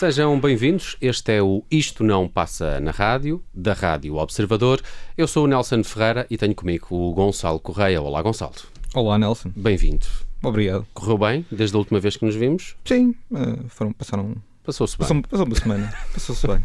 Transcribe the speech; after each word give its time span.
Sejam 0.00 0.40
bem-vindos. 0.40 0.96
Este 1.00 1.36
é 1.36 1.42
o 1.42 1.62
Isto 1.70 2.02
Não 2.02 2.26
Passa 2.26 2.80
na 2.80 2.90
Rádio, 2.90 3.44
da 3.52 3.74
Rádio 3.74 4.16
Observador. 4.16 4.80
Eu 5.16 5.28
sou 5.28 5.44
o 5.44 5.46
Nelson 5.46 5.84
Ferreira 5.84 6.26
e 6.30 6.38
tenho 6.38 6.54
comigo 6.54 6.86
o 6.90 7.12
Gonçalo 7.12 7.60
Correia. 7.60 8.00
Olá, 8.00 8.22
Gonçalo. 8.22 8.54
Olá, 8.94 9.18
Nelson. 9.18 9.52
Bem-vindo. 9.54 10.06
Obrigado. 10.42 10.86
Correu 10.94 11.18
bem 11.18 11.46
desde 11.52 11.76
a 11.76 11.78
última 11.78 12.00
vez 12.00 12.16
que 12.16 12.24
nos 12.24 12.34
vimos? 12.34 12.76
Sim, 12.84 13.14
uh, 13.30 13.68
foram, 13.68 13.92
passaram. 13.92 14.34
Passou-se 14.64 14.96
bem. 14.98 15.06
Passou, 15.06 15.22
passou 15.22 15.46
uma 15.46 15.54
semana. 15.54 15.94
Passou-se 16.12 16.46
bem. 16.46 16.60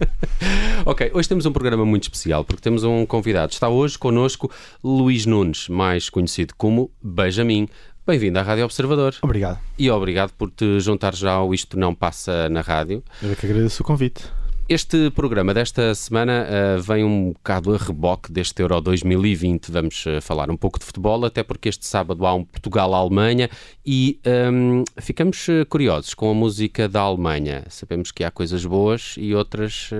ok, 0.85 1.11
hoje 1.13 1.29
temos 1.29 1.45
um 1.45 1.51
programa 1.51 1.85
muito 1.85 2.03
especial 2.03 2.43
porque 2.43 2.61
temos 2.61 2.83
um 2.83 3.05
convidado. 3.05 3.53
Está 3.53 3.69
hoje 3.69 3.97
connosco 3.97 4.51
Luís 4.83 5.25
Nunes, 5.25 5.69
mais 5.69 6.09
conhecido 6.09 6.53
como 6.57 6.91
Benjamin. 7.01 7.67
Bem-vindo 8.05 8.37
à 8.37 8.41
Rádio 8.43 8.65
Observador. 8.65 9.15
Obrigado. 9.21 9.59
E 9.79 9.89
obrigado 9.89 10.31
por 10.33 10.51
te 10.51 10.79
juntar 10.79 11.15
já 11.15 11.31
ao 11.31 11.53
Isto 11.53 11.79
Não 11.79 11.95
Passa 11.95 12.49
na 12.49 12.61
Rádio. 12.61 13.03
Eu 13.21 13.31
é 13.31 13.35
que 13.35 13.45
agradeço 13.45 13.81
o 13.81 13.85
convite. 13.85 14.25
Este 14.67 15.11
programa 15.11 15.53
desta 15.53 15.93
semana 15.93 16.47
uh, 16.49 16.81
vem 16.81 17.03
um 17.03 17.33
bocado 17.33 17.75
a 17.75 17.77
reboque 17.77 18.31
deste 18.31 18.63
Euro 18.63 18.81
2020. 18.81 19.71
Vamos 19.71 20.03
uh, 20.07 20.19
falar 20.19 20.49
um 20.49 20.57
pouco 20.57 20.79
de 20.79 20.85
futebol, 20.85 21.23
até 21.23 21.43
porque 21.43 21.69
este 21.69 21.85
sábado 21.85 22.25
há 22.25 22.33
um 22.33 22.43
Portugal-Alemanha 22.43 23.47
e 23.85 24.19
um, 24.25 24.83
ficamos 24.97 25.47
uh, 25.49 25.67
curiosos 25.69 26.15
com 26.15 26.31
a 26.31 26.33
música 26.33 26.89
da 26.89 27.01
Alemanha. 27.01 27.63
Sabemos 27.69 28.11
que 28.11 28.23
há 28.23 28.31
coisas 28.31 28.65
boas 28.65 29.13
e 29.19 29.35
outras 29.35 29.91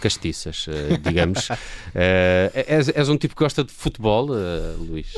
castiças, 0.00 0.66
digamos. 1.02 1.48
és, 1.94 2.88
és, 2.88 3.08
um 3.08 3.16
tipo 3.16 3.36
que 3.36 3.44
gosta 3.44 3.62
de 3.62 3.70
futebol, 3.70 4.26
Luís? 4.76 5.14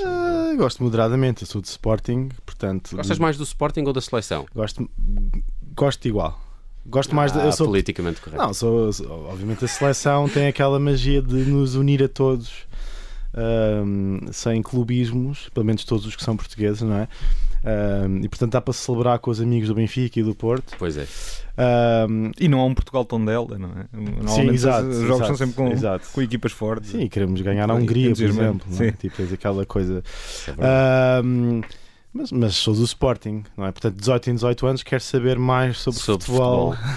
gosto 0.59 0.83
moderadamente, 0.83 1.43
eu 1.43 1.47
sou 1.47 1.63
de 1.63 1.69
Sporting, 1.69 2.29
portanto... 2.45 2.95
Gostas 2.95 3.19
mais 3.19 3.39
do 3.39 3.45
Sporting 3.45 3.85
ou 3.87 3.93
da 3.95 4.03
seleção? 4.03 4.45
Gosto, 4.55 4.87
gosto 5.75 6.07
igual. 6.07 6.52
Gosto 6.87 7.13
ah, 7.13 7.15
mais 7.15 7.33
de. 7.33 7.39
Eu 7.39 7.53
sou 7.53 7.67
politicamente 7.67 8.21
correto. 8.21 8.43
Não, 8.43 8.53
sou, 8.53 8.93
sou, 8.93 9.27
obviamente 9.27 9.65
a 9.65 9.69
seleção 9.69 10.29
tem 10.29 10.49
aquela 10.49 10.79
magia 10.79 11.23
de 11.23 11.37
nos 11.45 11.75
unir 11.75 12.03
a 12.03 12.09
todos. 12.09 12.51
Um, 13.35 14.21
sem 14.31 14.61
clubismos, 14.61 15.49
pelo 15.55 15.65
menos 15.65 15.85
todos 15.85 16.05
os 16.05 16.15
que 16.15 16.23
são 16.23 16.37
portugueses, 16.37 16.83
não 16.83 16.97
é? 16.97 17.09
Um, 17.65 18.19
e 18.19 18.29
portanto 18.29 18.53
dá 18.53 18.61
para 18.61 18.75
celebrar 18.75 19.19
com 19.21 19.31
os 19.31 19.41
amigos 19.41 19.69
do 19.69 19.75
Benfica 19.75 20.21
e 20.21 20.23
do 20.23 20.35
Porto. 20.35 20.75
Pois 20.79 20.99
é. 20.99 21.07
Um, 22.09 22.31
e 22.39 22.49
não 22.49 22.61
há 22.61 22.67
um 22.67 22.75
Portugal 22.75 23.07
dela, 23.25 23.59
não 23.59 23.71
é? 23.71 24.29
Sim, 24.29 24.51
exato, 24.51 24.87
os 24.87 24.97
jogos 24.97 25.23
exato, 25.23 25.27
são 25.27 25.37
sempre 25.37 25.55
com, 25.55 25.69
exato. 25.73 26.09
com 26.13 26.21
equipas 26.21 26.53
fortes. 26.53 26.91
Sim, 26.91 27.09
queremos 27.09 27.41
ganhar 27.41 27.71
a 27.71 27.75
Hungria, 27.75 28.13
por 28.15 28.23
exemplo. 28.23 28.67
Não 28.71 28.87
é? 28.87 28.93
Tipo, 28.93 29.23
aquela 29.33 29.65
coisa. 29.65 30.03
É 30.49 31.23
mas, 32.15 32.31
mas 32.31 32.55
sou 32.57 32.75
do 32.75 32.85
Sporting, 32.85 33.43
não 33.57 33.67
é? 33.67 33.73
Portanto, 33.73 33.97
18 33.97 34.31
em 34.31 34.35
18 34.35 34.67
anos, 34.67 34.83
quero 34.83 35.03
saber 35.03 35.39
mais 35.39 35.79
sobre, 35.79 35.99
sobre 35.99 36.27
futebol. 36.27 36.75
futebol. 36.75 36.93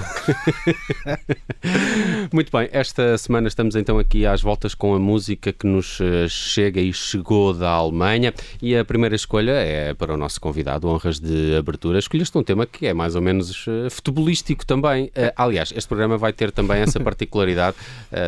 Muito 2.34 2.52
bem, 2.52 2.68
esta 2.72 3.18
semana 3.18 3.48
estamos 3.48 3.76
então 3.76 3.98
aqui 3.98 4.26
às 4.26 4.42
voltas 4.42 4.76
com 4.76 4.94
a 4.94 5.00
música 5.00 5.54
que 5.54 5.66
nos 5.66 6.00
eh, 6.02 6.28
chega 6.28 6.82
e 6.82 6.92
chegou 6.92 7.54
da 7.54 7.70
Alemanha. 7.70 8.34
E 8.62 8.76
a 8.76 8.84
primeira 8.84 9.16
escolha 9.16 9.52
é 9.52 9.94
para 9.94 10.14
o 10.14 10.18
nosso 10.18 10.42
convidado, 10.42 10.88
honras 10.90 11.18
de 11.18 11.56
abertura. 11.56 11.98
Escolheste 11.98 12.38
um 12.38 12.44
tema 12.44 12.66
que 12.66 12.86
é 12.86 12.94
mais 12.94 13.16
ou 13.16 13.22
menos 13.22 13.66
uh, 13.68 13.90
futebolístico 13.90 14.66
também. 14.66 15.06
Uh, 15.06 15.32
aliás, 15.38 15.72
este 15.74 15.88
programa 15.88 16.18
vai 16.18 16.34
ter 16.34 16.52
também 16.52 16.82
essa 16.82 17.00
particularidade 17.06 17.78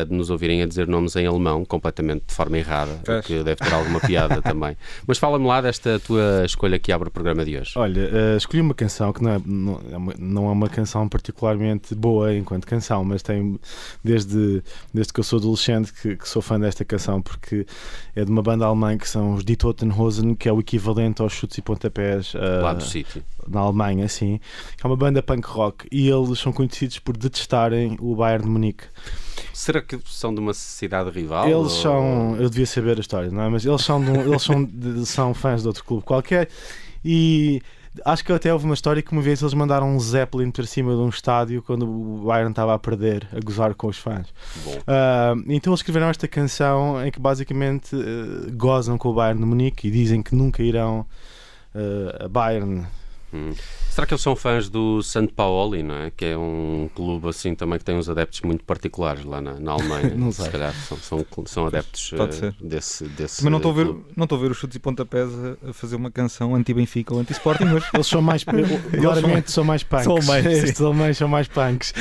de 0.08 0.14
nos 0.14 0.30
ouvirem 0.30 0.62
a 0.62 0.66
dizer 0.66 0.86
nomes 0.86 1.16
em 1.16 1.26
alemão, 1.26 1.64
completamente 1.64 2.24
de 2.28 2.34
forma 2.34 2.58
errada, 2.58 3.22
que 3.24 3.42
deve 3.42 3.56
ter 3.56 3.72
alguma 3.72 4.00
piada 4.00 4.40
também. 4.40 4.76
Mas 5.06 5.18
fala-me 5.18 5.46
lá 5.46 5.60
desta 5.60 5.98
tua 5.98 6.44
escolha 6.44 6.77
que 6.78 6.92
abre 6.92 7.08
o 7.08 7.10
programa 7.10 7.44
de 7.44 7.56
hoje? 7.56 7.72
Olha, 7.76 8.02
uh, 8.02 8.36
escolhi 8.36 8.60
uma 8.60 8.74
canção 8.74 9.12
que 9.12 9.22
não 9.22 9.30
é, 9.30 9.40
não, 9.44 9.80
é 9.90 9.96
uma, 9.96 10.14
não 10.18 10.48
é 10.48 10.52
uma 10.52 10.68
canção 10.68 11.08
particularmente 11.08 11.94
boa 11.94 12.34
enquanto 12.34 12.66
canção, 12.66 13.04
mas 13.04 13.22
tem 13.22 13.58
desde, 14.02 14.62
desde 14.92 15.12
que 15.12 15.20
eu 15.20 15.24
sou 15.24 15.38
adolescente 15.38 15.92
que, 15.92 16.16
que 16.16 16.28
sou 16.28 16.42
fã 16.42 16.58
desta 16.58 16.84
canção 16.84 17.20
porque 17.22 17.66
é 18.18 18.24
de 18.24 18.30
uma 18.30 18.42
banda 18.42 18.66
alemã 18.66 18.98
que 18.98 19.08
são 19.08 19.34
os 19.34 19.44
Die 19.44 19.54
Totenhosen, 19.54 20.34
que 20.34 20.48
é 20.48 20.52
o 20.52 20.58
equivalente 20.58 21.22
aos 21.22 21.32
chutes 21.32 21.58
e 21.58 21.62
pontapés 21.62 22.34
uh, 22.34 22.62
lá 22.62 22.74
do 22.74 22.82
sítio 22.82 23.22
na 23.46 23.60
Alemanha, 23.60 24.06
que 24.08 24.40
é 24.82 24.86
uma 24.86 24.96
banda 24.96 25.22
punk 25.22 25.46
rock 25.46 25.86
e 25.90 26.08
eles 26.08 26.38
são 26.38 26.52
conhecidos 26.52 26.98
por 26.98 27.16
detestarem 27.16 27.96
o 28.00 28.16
Bayern 28.16 28.44
de 28.44 28.50
Munique. 28.50 28.84
Será 29.54 29.80
que 29.80 29.98
são 30.06 30.34
de 30.34 30.40
uma 30.40 30.52
cidade 30.52 31.10
rival? 31.10 31.46
Eles 31.46 31.56
ou... 31.56 31.68
são, 31.68 32.36
eu 32.38 32.50
devia 32.50 32.66
saber 32.66 32.96
a 32.96 33.00
história, 33.00 33.30
não 33.30 33.42
é? 33.42 33.48
Mas 33.48 33.64
eles 33.64 33.82
são, 33.82 34.02
de, 34.02 34.10
eles 34.10 34.42
são, 34.42 34.64
de, 34.64 35.06
são 35.06 35.32
fãs 35.32 35.62
de 35.62 35.68
outro 35.68 35.84
clube 35.84 36.02
qualquer 36.02 36.48
e 37.04 37.62
acho 38.04 38.24
que 38.24 38.32
até 38.32 38.52
houve 38.52 38.64
uma 38.64 38.74
história 38.74 39.02
que 39.02 39.12
uma 39.12 39.22
vez 39.22 39.40
eles 39.40 39.54
mandaram 39.54 39.88
um 39.88 40.00
Zeppelin 40.00 40.50
para 40.50 40.66
cima 40.66 40.92
de 40.92 40.98
um 40.98 41.08
estádio 41.08 41.62
quando 41.62 41.88
o 41.88 42.24
Bayern 42.26 42.50
estava 42.50 42.74
a 42.74 42.78
perder, 42.78 43.28
a 43.32 43.40
gozar 43.40 43.74
com 43.74 43.88
os 43.88 43.98
fãs. 43.98 44.28
Uh, 44.66 45.42
então 45.48 45.72
eles 45.72 45.80
escreveram 45.80 46.08
esta 46.08 46.28
canção 46.28 47.04
em 47.04 47.10
que 47.10 47.20
basicamente 47.20 47.94
uh, 47.94 48.52
gozam 48.52 48.98
com 48.98 49.08
o 49.10 49.14
Bayern 49.14 49.40
de 49.40 49.46
Munique 49.46 49.88
e 49.88 49.90
dizem 49.90 50.22
que 50.22 50.34
nunca 50.34 50.62
irão 50.62 51.06
uh, 51.74 52.24
a 52.24 52.28
Bayern 52.28 52.86
Hum. 53.32 53.52
Será 53.90 54.06
que 54.06 54.14
eles 54.14 54.22
são 54.22 54.36
fãs 54.36 54.68
do 54.68 55.02
St. 55.02 55.26
Pauli, 55.34 55.82
não 55.82 55.96
é? 55.96 56.12
Que 56.16 56.26
é 56.26 56.38
um 56.38 56.88
clube 56.94 57.28
assim 57.28 57.54
também 57.54 57.80
que 57.80 57.84
tem 57.84 57.96
uns 57.96 58.08
adeptos 58.08 58.42
muito 58.42 58.62
particulares 58.62 59.24
lá 59.24 59.40
na, 59.40 59.58
na 59.58 59.72
Alemanha. 59.72 60.14
não 60.16 60.30
sei. 60.30 60.44
Se 60.44 60.50
calhar 60.52 60.72
são, 60.72 60.96
são, 60.98 61.26
são 61.46 61.66
adeptos 61.66 62.12
uh, 62.12 62.54
desse, 62.64 63.04
desse. 63.08 63.42
Mas 63.42 63.50
não 63.50 63.58
estou 63.58 63.72
a 63.72 63.74
ver, 63.74 63.86
não 64.16 64.24
estou 64.24 64.38
a 64.38 64.40
ver 64.40 64.52
os 64.52 64.56
chutes 64.56 64.76
e 64.76 64.78
pontapés 64.78 65.28
a, 65.66 65.72
fazer 65.72 65.96
uma 65.96 66.12
canção 66.12 66.54
anti-Benfica 66.54 67.12
ou 67.12 67.20
anti-Sporting, 67.20 67.64
mas 67.64 67.84
eles 67.92 68.06
são 68.06 68.22
mais 68.22 68.44
claramente 69.00 69.50
são 69.50 69.64
mais 69.64 69.82
punks. 69.82 70.04
São 70.04 70.18
mais, 70.22 70.46
Estes 70.46 70.80
alemães 70.80 71.18
são 71.18 71.26
mais 71.26 71.48
punks. 71.48 71.92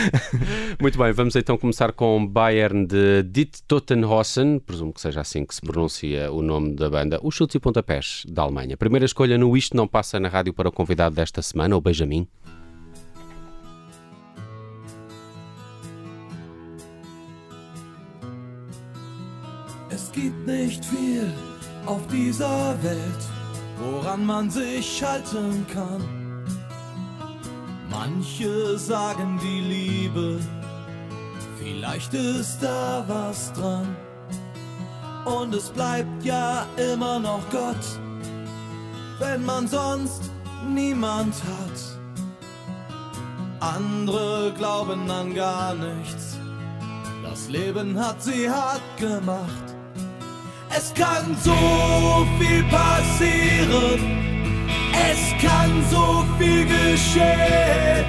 muito 0.80 1.00
bem, 1.00 1.12
vamos 1.12 1.36
então 1.36 1.58
começar 1.58 1.92
com 1.94 2.28
Bayern 2.28 2.86
de 2.86 3.24
Dit 3.24 3.64
Tottenhausen, 3.68 4.60
presumo 4.60 4.94
que 4.94 5.02
seja 5.02 5.22
assim 5.22 5.44
que 5.44 5.56
se 5.56 5.62
pronuncia 5.62 6.32
o 6.32 6.44
nome 6.44 6.76
da 6.76 6.92
banda, 6.92 7.20
os 7.24 7.34
chutes 7.34 7.56
e 7.56 7.60
pontapés 7.60 8.24
da 8.30 8.44
Alemanha. 8.44 8.78
Primeira 8.78 9.06
escolha 9.06 9.36
no 9.36 9.58
Isto 9.58 9.76
Não 9.76 9.88
Passa 9.88 10.20
na 10.20 10.30
Rádio 10.30 10.54
para 10.54 10.70
o 10.70 10.72
convidado 10.72 11.17
desta 11.18 11.42
semana, 11.42 11.76
o 11.76 11.82
Benjamin? 11.82 12.28
Es 19.90 20.12
gibt 20.12 20.46
nicht 20.46 20.86
viel 20.86 21.34
auf 21.86 22.06
dieser 22.08 22.76
Welt, 22.84 23.24
woran 23.80 24.26
man 24.26 24.50
sich 24.50 25.04
halten 25.04 25.66
kann. 25.74 26.04
Manche 27.90 28.78
sagen 28.78 29.40
die 29.42 29.62
Liebe, 29.62 30.40
vielleicht 31.58 32.14
ist 32.14 32.60
da 32.62 33.04
was 33.08 33.52
dran. 33.54 33.88
Und 35.26 35.54
es 35.54 35.70
bleibt 35.70 36.24
ja 36.24 36.66
immer 36.94 37.20
noch 37.20 37.42
Gott, 37.50 37.86
wenn 39.20 39.44
man 39.46 39.68
sonst 39.68 40.32
niemand 40.66 41.36
hat. 41.36 41.98
Andere 43.60 44.54
glauben 44.58 45.10
an 45.10 45.34
gar 45.34 45.74
nichts. 45.74 46.38
Das 47.24 47.50
Leben 47.50 48.00
hat 48.00 48.22
sie 48.22 48.50
hart 48.50 48.82
gemacht. 48.98 49.68
Es 50.70 50.94
kann 50.94 51.36
so 51.44 52.28
viel 52.40 52.64
passieren. 52.64 54.00
Es 55.10 55.20
kann 55.42 55.84
so 55.90 56.26
viel 56.38 56.66
geschehen. 56.66 58.06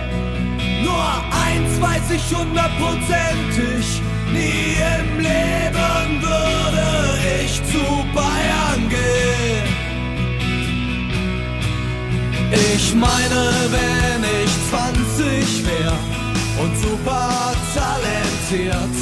Nur 0.82 1.08
eins 1.46 1.80
weiß 1.80 2.10
ich 2.10 2.36
hundertprozentig. 2.36 4.02
Nie 4.32 4.76
im 5.00 5.18
Leben 5.18 6.22
würde 6.22 7.42
ich 7.42 7.62
zu 7.64 7.84
Bayern 8.14 8.88
gehen. 8.88 9.87
Ich 12.50 12.94
meine, 12.94 13.50
wenn 13.70 14.24
ich 14.24 14.50
20 14.70 15.66
wär 15.66 15.92
und 16.62 16.74
super 16.78 17.52
talentiert 17.74 18.96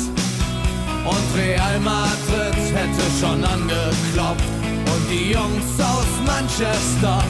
und 1.04 1.40
Real 1.40 1.78
Madrid 1.78 2.56
hätte 2.74 3.04
schon 3.20 3.44
angeklopft 3.44 4.44
und 4.92 5.10
die 5.10 5.30
Jungs 5.30 5.78
aus 5.78 6.10
Manchester 6.26 7.22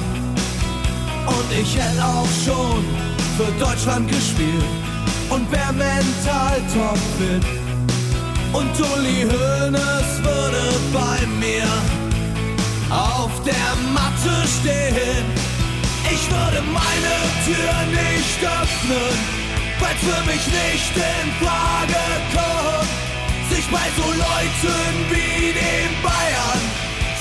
und 1.27 1.61
ich 1.61 1.77
hätte 1.77 2.03
auch 2.03 2.29
schon 2.45 2.83
für 3.37 3.53
Deutschland 3.63 4.09
gespielt 4.09 4.65
und 5.29 5.51
wär 5.53 5.73
mental 5.73 6.63
topfit 6.73 7.45
und 8.55 8.71
Uli 8.81 9.23
Hoeneß 9.25 10.25
würde 10.25 10.81
bei 10.95 11.27
mir 11.39 11.69
auf 12.89 13.31
der 13.45 13.77
Matte 13.93 14.49
stehen 14.49 15.46
ich 16.13 16.31
würde 16.31 16.63
meine 16.63 17.15
Tür 17.45 17.75
nicht 17.91 18.41
öffnen, 18.45 19.17
weil 19.81 19.97
für 19.97 20.23
mich 20.25 20.47
nicht 20.47 20.97
in 20.97 21.27
Frage 21.41 22.05
kommt, 22.35 22.91
sich 23.51 23.67
bei 23.69 23.87
so 23.97 24.09
Leuten 24.11 24.95
wie 25.11 25.53
den 25.53 25.91
Bayern 26.03 26.63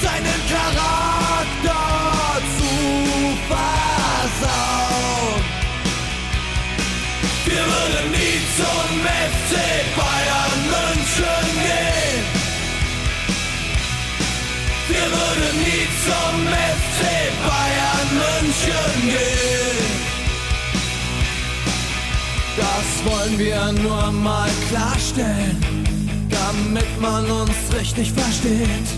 seinen 0.02 0.42
Charakter 0.54 1.84
zu 2.58 2.72
versauen. 3.50 4.76
Wir 7.46 7.64
würden 7.74 8.12
nie 8.12 8.40
zum 8.58 8.90
FC 9.32 9.52
Bayern 9.98 10.60
München 10.74 11.46
gehen. 11.64 12.24
Wir 14.88 15.08
würden 15.18 15.56
nie 15.64 15.88
zum 16.06 16.48
FC 16.48 17.02
Bayern 17.48 17.55
München 18.56 19.10
gehen. 19.10 20.06
Das 22.58 23.12
wollen 23.12 23.38
wir 23.38 23.72
nur 23.84 24.12
mal 24.12 24.50
klarstellen, 24.70 25.58
damit 26.30 27.02
man 27.02 27.30
uns 27.30 27.56
richtig 27.78 28.12
versteht. 28.14 28.90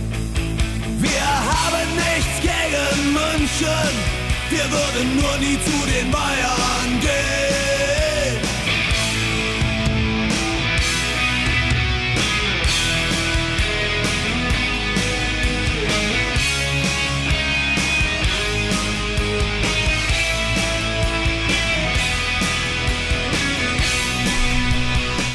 Wir 0.99 1.27
haben 1.27 1.89
nichts 1.95 2.41
gegen 2.41 3.13
München, 3.13 3.93
wir 4.49 4.71
würden 4.71 5.15
nur 5.15 5.37
nie 5.37 5.57
zu 5.63 5.85
den 5.91 6.11
Bayern 6.11 6.99
gehen. 7.01 7.66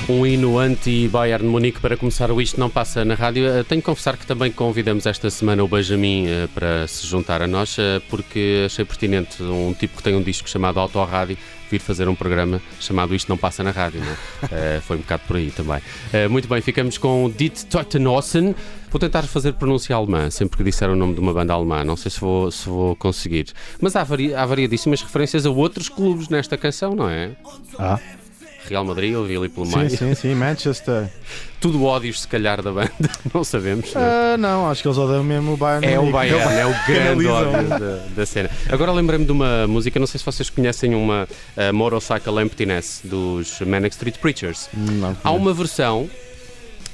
Um 0.08 0.26
hino 0.26 0.58
anti-Bayern 0.58 1.44
de 1.44 1.48
Munique 1.48 1.80
para 1.80 1.96
começar 1.96 2.30
o 2.32 2.40
Isto 2.40 2.58
Não 2.58 2.68
Passa 2.68 3.04
na 3.04 3.14
Rádio. 3.14 3.46
Eh, 3.46 3.62
Tenho 3.62 3.80
que 3.80 3.86
confessar 3.86 4.16
que 4.16 4.26
também 4.26 4.50
convidamos 4.50 5.06
esta 5.06 5.30
semana 5.30 5.62
o 5.62 5.68
Benjamin 5.68 6.26
eh, 6.26 6.48
para 6.52 6.88
se 6.88 7.06
juntar 7.06 7.40
a 7.40 7.46
nós, 7.46 7.76
eh, 7.78 8.00
porque 8.10 8.64
achei 8.66 8.84
pertinente 8.84 9.40
um 9.42 9.72
tipo 9.72 9.96
que 9.96 10.02
tem 10.02 10.16
um 10.16 10.22
disco 10.22 10.50
chamado 10.50 10.80
Autorádio 10.80 11.38
vir 11.70 11.78
fazer 11.78 12.08
um 12.08 12.14
programa 12.16 12.60
chamado 12.80 13.14
Isto 13.14 13.28
Não 13.28 13.38
Passa 13.38 13.62
na 13.62 13.70
Rádio. 13.70 14.00
Não 14.00 14.48
é? 14.58 14.80
Foi 14.84 14.96
um 14.96 15.00
bocado 15.00 15.22
por 15.26 15.36
aí 15.36 15.50
também. 15.50 15.80
Muito 16.28 16.46
bem, 16.46 16.60
ficamos 16.60 16.98
com 16.98 17.24
o 17.24 17.30
Dit 17.30 17.64
Totenossen. 17.66 18.54
Vou 18.90 19.00
tentar 19.00 19.22
fazer 19.22 19.54
pronúncia 19.54 19.96
alemã, 19.96 20.28
sempre 20.28 20.58
que 20.58 20.64
disser 20.64 20.90
o 20.90 20.96
nome 20.96 21.14
de 21.14 21.20
uma 21.20 21.32
banda 21.32 21.54
alemã. 21.54 21.82
Não 21.82 21.96
sei 21.96 22.10
se 22.10 22.20
vou, 22.20 22.50
se 22.50 22.68
vou 22.68 22.94
conseguir. 22.96 23.46
Mas 23.80 23.96
há, 23.96 24.04
vari, 24.04 24.34
há 24.34 24.44
variadíssimas 24.44 25.00
referências 25.00 25.46
a 25.46 25.50
outros 25.50 25.88
clubes 25.88 26.28
nesta 26.28 26.58
canção, 26.58 26.94
não 26.94 27.08
é? 27.08 27.30
Ah, 27.78 27.98
Real 28.68 28.84
Madrid, 28.84 29.14
ouvi 29.14 29.36
ali 29.36 29.48
pelo 29.48 29.66
sim, 29.66 29.76
meio. 29.76 29.90
sim, 29.90 30.14
sim, 30.14 30.34
Manchester. 30.34 31.08
Tudo 31.60 31.84
ódios, 31.84 32.22
se 32.22 32.28
calhar, 32.28 32.62
da 32.62 32.72
banda. 32.72 32.90
Não 33.32 33.44
sabemos. 33.44 33.92
não? 33.94 34.02
Ah, 34.02 34.36
não, 34.36 34.70
acho 34.70 34.82
que 34.82 34.88
eles 34.88 34.98
odeiam 34.98 35.22
mesmo 35.22 35.54
o 35.54 35.56
Bayern. 35.56 35.86
É 35.86 35.98
o. 35.98 36.10
Bayern, 36.10 36.54
é 36.54 36.66
o 36.66 36.74
grande 36.86 37.26
ódio 37.26 37.68
da, 37.68 37.96
da 38.16 38.26
cena. 38.26 38.50
Agora 38.68 38.92
lembrei-me 38.92 39.24
de 39.24 39.32
uma 39.32 39.66
música, 39.66 39.98
não 40.00 40.06
sei 40.06 40.18
se 40.18 40.24
vocês 40.24 40.50
conhecem 40.50 40.94
uma 40.94 41.28
uh, 41.56 41.72
Motorcycle 41.72 42.40
Emptiness 42.42 43.00
dos 43.04 43.60
Manic 43.60 43.94
Street 43.94 44.18
Preachers. 44.18 44.68
Não, 44.74 45.16
Há 45.22 45.30
uma 45.30 45.52
versão 45.52 46.08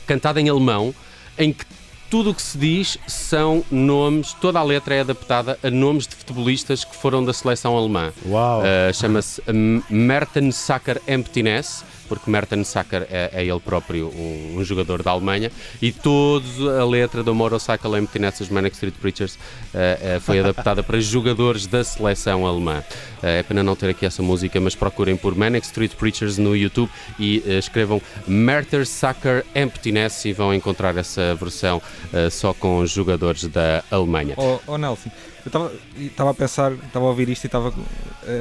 cantada 0.06 0.40
em 0.40 0.48
alemão 0.48 0.94
em 1.38 1.52
que 1.52 1.64
tudo 2.10 2.30
o 2.30 2.34
que 2.34 2.42
se 2.42 2.58
diz 2.58 2.98
são 3.06 3.64
nomes, 3.70 4.32
toda 4.34 4.58
a 4.58 4.62
letra 4.62 4.94
é 4.94 5.00
adaptada 5.00 5.58
a 5.62 5.70
nomes 5.70 6.06
de 6.06 6.14
futebolistas 6.14 6.84
que 6.84 6.96
foram 6.96 7.24
da 7.24 7.32
seleção 7.32 7.76
alemã. 7.76 8.12
Uau. 8.26 8.60
Uh, 8.60 8.94
Chama-se 8.94 9.42
Mertensacker 9.90 11.00
Emptiness, 11.06 11.84
porque 12.08 12.30
Mertensacker 12.30 13.06
é, 13.10 13.30
é 13.32 13.44
ele 13.44 13.60
próprio 13.60 14.08
um, 14.08 14.56
um 14.58 14.64
jogador 14.64 15.02
da 15.02 15.10
Alemanha, 15.10 15.50
e 15.80 15.92
toda 15.92 16.80
a 16.80 16.84
letra 16.84 17.22
do 17.22 17.34
Motorcycle 17.34 17.98
Emptiness 17.98 18.38
dos 18.38 18.48
Manic 18.48 18.74
Street 18.74 18.94
Preachers 18.94 19.34
uh, 19.34 20.16
uh, 20.16 20.20
foi 20.20 20.40
adaptada 20.40 20.82
para 20.82 21.00
jogadores 21.00 21.66
da 21.66 21.84
seleção 21.84 22.46
alemã. 22.46 22.82
Uh, 23.22 23.26
é 23.26 23.42
pena 23.42 23.62
não 23.62 23.76
ter 23.76 23.90
aqui 23.90 24.06
essa 24.06 24.22
música, 24.22 24.60
mas 24.60 24.74
procurem 24.74 25.16
por 25.16 25.34
Manic 25.34 25.66
Street 25.66 25.92
Preachers 25.94 26.38
no 26.38 26.56
YouTube 26.56 26.90
e 27.18 27.42
escrevam 27.58 28.00
Mertensacker 28.26 29.44
Emptiness 29.54 30.24
e 30.24 30.32
vão 30.32 30.54
encontrar 30.54 30.96
essa 30.96 31.34
versão 31.34 31.82
só 32.30 32.52
com 32.54 32.84
jogadores 32.86 33.44
da 33.44 33.82
Alemanha. 33.90 34.34
Oh, 34.36 34.58
oh, 34.66 34.78
Nelson, 34.78 35.10
eu 35.44 35.70
estava 35.98 36.30
a 36.30 36.34
pensar, 36.34 36.72
estava 36.72 37.06
a 37.06 37.08
ouvir 37.08 37.28
isto 37.28 37.44
e 37.44 37.48
estava 37.48 37.72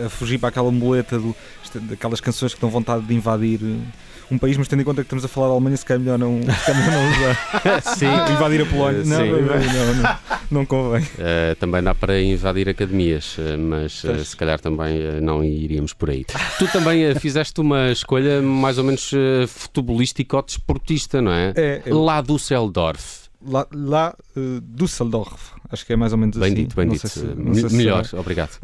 a 0.05 0.09
fugir 0.09 0.37
para 0.37 0.49
aquela 0.49 0.71
muleta 0.71 1.17
do, 1.17 1.35
daquelas 1.81 2.19
canções 2.21 2.53
que 2.53 2.61
dão 2.61 2.69
vontade 2.69 3.05
de 3.05 3.13
invadir 3.13 3.59
eh, 3.63 4.07
um 4.29 4.37
país, 4.37 4.57
mas 4.57 4.67
tendo 4.67 4.81
em 4.81 4.83
conta 4.83 5.01
que 5.01 5.05
estamos 5.05 5.23
a 5.23 5.27
falar 5.29 5.47
da 5.47 5.53
Alemanha, 5.53 5.77
se 5.77 5.85
calhar 5.85 6.01
melhor 6.01 6.17
não, 6.19 6.41
se 6.41 6.65
calhar 6.65 6.85
melhor 6.85 7.01
não 7.01 7.11
usar. 7.11 7.81
Sim. 7.95 8.07
invadir 8.33 8.61
a 8.61 8.65
Polónia. 8.65 9.03
Não, 9.05 9.25
não, 9.25 9.41
não, 9.41 10.17
não, 10.51 10.65
convém. 10.65 11.03
Uh, 11.03 11.55
também 11.59 11.81
dá 11.81 11.95
para 11.95 12.21
invadir 12.21 12.67
academias, 12.67 13.37
uh, 13.37 13.57
mas 13.57 14.03
uh, 14.03 14.23
se 14.25 14.35
calhar 14.35 14.59
também 14.59 14.97
uh, 14.99 15.21
não 15.21 15.41
iríamos 15.43 15.93
por 15.93 16.09
aí. 16.09 16.25
tu 16.59 16.67
também 16.73 17.15
fizeste 17.15 17.61
uma 17.61 17.89
escolha 17.91 18.41
mais 18.41 18.77
ou 18.77 18.83
menos 18.83 19.11
futebolística 19.47 20.35
ou 20.35 20.43
desportista, 20.43 21.21
não 21.21 21.31
é? 21.31 21.53
É, 21.55 21.81
é 21.85 21.93
Lá 21.93 22.19
do 22.21 22.35
Düsseldorf. 22.35 23.27
lá, 23.45 23.65
lá 23.73 24.13
eh, 24.35 24.59
Düsseldorf, 24.61 25.51
acho 25.71 25.85
que 25.85 25.93
é 25.93 25.95
mais 25.95 26.11
ou 26.11 26.17
menos 26.17 26.35
Bem 26.37 26.47
assim. 26.51 26.55
dito, 26.63 26.75
bem 26.75 26.89
dito. 26.89 27.07
se- 27.07 27.19
sei 27.21 27.69
se 27.69 27.75
melhor, 27.75 28.03
será. 28.05 28.19
obrigado. 28.21 28.57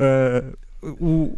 O- 0.99 1.37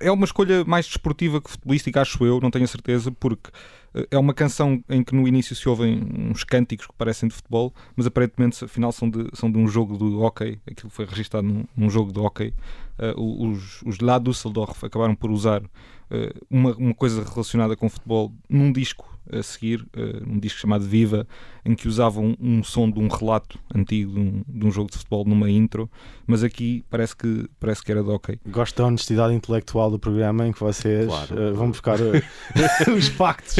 é 0.00 0.10
uma 0.10 0.24
escolha 0.24 0.64
mais 0.64 0.86
desportiva 0.86 1.40
que 1.40 1.50
futebolística, 1.50 2.00
acho 2.00 2.24
eu, 2.24 2.40
não 2.40 2.50
tenho 2.50 2.64
a 2.64 2.68
certeza, 2.68 3.10
porque 3.10 3.50
uh, 3.94 4.06
é 4.10 4.18
uma 4.18 4.34
canção 4.34 4.82
em 4.88 5.02
que 5.02 5.14
no 5.14 5.26
início 5.26 5.54
se 5.54 5.68
ouvem 5.68 6.02
uns 6.30 6.44
cânticos 6.44 6.86
que 6.86 6.92
parecem 6.94 7.28
de 7.28 7.34
futebol, 7.34 7.72
mas 7.94 8.06
aparentemente 8.06 8.64
afinal 8.64 8.92
são 8.92 9.08
de, 9.08 9.28
são 9.34 9.50
de 9.50 9.58
um 9.58 9.66
jogo 9.66 9.96
de 9.96 10.14
hockey, 10.16 10.58
aquilo 10.70 10.90
foi 10.90 11.04
registado 11.06 11.46
num, 11.46 11.64
num 11.76 11.90
jogo 11.90 12.12
de 12.12 12.18
hockey. 12.18 12.52
Uh, 12.98 13.50
os, 13.50 13.82
os 13.82 13.98
lá 13.98 14.18
Düsseldorf 14.18 14.84
acabaram 14.84 15.14
por 15.14 15.30
usar 15.30 15.62
uh, 15.62 16.46
uma, 16.50 16.74
uma 16.76 16.94
coisa 16.94 17.22
relacionada 17.22 17.76
com 17.76 17.88
futebol 17.88 18.32
num 18.48 18.72
disco 18.72 19.15
a 19.32 19.42
seguir, 19.42 19.80
uh, 19.96 20.22
um 20.30 20.38
disco 20.38 20.58
chamado 20.60 20.84
Viva, 20.84 21.26
em 21.64 21.74
que 21.74 21.88
usavam 21.88 22.36
um, 22.40 22.62
som 22.62 22.90
de 22.90 22.98
um 23.00 23.08
relato 23.08 23.58
antigo 23.74 24.12
de 24.12 24.20
um, 24.20 24.42
de 24.48 24.66
um 24.66 24.70
jogo 24.70 24.90
de 24.90 24.96
futebol 24.98 25.24
numa 25.24 25.50
intro, 25.50 25.90
mas 26.26 26.44
aqui 26.44 26.84
parece 26.88 27.16
que, 27.16 27.48
parece 27.58 27.82
que 27.82 27.90
era 27.90 28.02
de 28.02 28.08
hockey. 28.08 28.38
Gosto 28.48 28.76
da 28.76 28.86
honestidade 28.86 29.34
intelectual 29.34 29.90
do 29.90 29.98
programa 29.98 30.46
em 30.46 30.52
que 30.52 30.60
vocês 30.60 31.06
Claro. 31.06 31.42
eh, 31.42 31.50
vão 31.52 31.70
buscar 31.70 31.98
eh, 32.00 32.22
os 32.96 33.08
factos. 33.08 33.56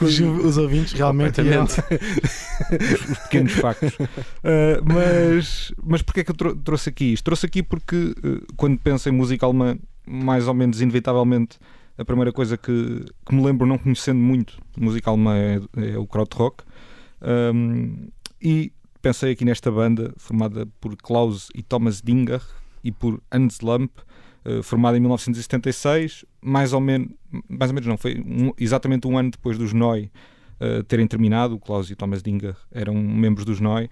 Os, 0.00 0.18
os 0.20 0.56
ouvintes 0.58 0.92
realmente 0.92 1.40
iam- 1.42 1.64
os 1.64 3.18
pequenos 3.24 3.52
factos. 3.52 3.92
Uh, 3.94 4.82
mas, 4.84 5.72
mas 5.82 6.02
porquê 6.02 6.20
é 6.20 6.24
que 6.24 6.30
eu 6.30 6.36
trou- 6.36 6.56
trouxe 6.56 6.88
aqui 6.88 7.12
isto? 7.12 7.24
Trouxe 7.24 7.46
aqui 7.46 7.62
porque 7.62 7.96
uh, 7.96 8.46
quando 8.56 8.78
penso 8.78 9.08
em 9.08 9.12
música 9.12 9.46
alemã, 9.46 9.78
mais 10.06 10.48
ou 10.48 10.54
menos 10.54 10.80
inevitavelmente, 10.80 11.58
a 11.98 12.04
primeira 12.04 12.32
coisa 12.32 12.56
que, 12.56 13.04
que 13.24 13.34
me 13.34 13.42
lembro, 13.44 13.66
não 13.66 13.78
conhecendo 13.78 14.20
muito 14.20 14.58
música 14.76 15.10
alemã, 15.10 15.34
é, 15.36 15.60
é 15.94 15.98
o 15.98 16.06
krautrock. 16.06 16.64
Um, 17.22 18.08
e 18.40 18.72
pensei 19.00 19.32
aqui 19.32 19.44
nesta 19.44 19.70
banda 19.70 20.12
formada 20.16 20.66
por 20.80 20.96
Klaus 20.96 21.48
e 21.54 21.62
Thomas 21.62 22.02
Dinger 22.02 22.42
e 22.84 22.92
por 22.92 23.20
Hans 23.32 23.60
Lamp, 23.60 23.90
uh, 24.44 24.62
formada 24.62 24.96
em 24.96 25.00
1976, 25.00 26.24
mais 26.42 26.72
ou 26.72 26.80
menos, 26.80 27.08
mais 27.48 27.70
ou 27.70 27.74
menos 27.74 27.86
não, 27.88 27.96
foi 27.96 28.22
um- 28.24 28.52
exatamente 28.58 29.06
um 29.06 29.16
ano 29.16 29.30
depois 29.30 29.56
dos 29.56 29.72
Noi 29.72 30.10
uh, 30.60 30.82
terem 30.84 31.06
terminado. 31.06 31.54
O 31.54 31.58
Klaus 31.58 31.90
e 31.90 31.96
Thomas 31.96 32.22
Dinger 32.22 32.56
eram 32.70 32.94
membros 32.94 33.44
dos 33.44 33.60
Noi. 33.60 33.88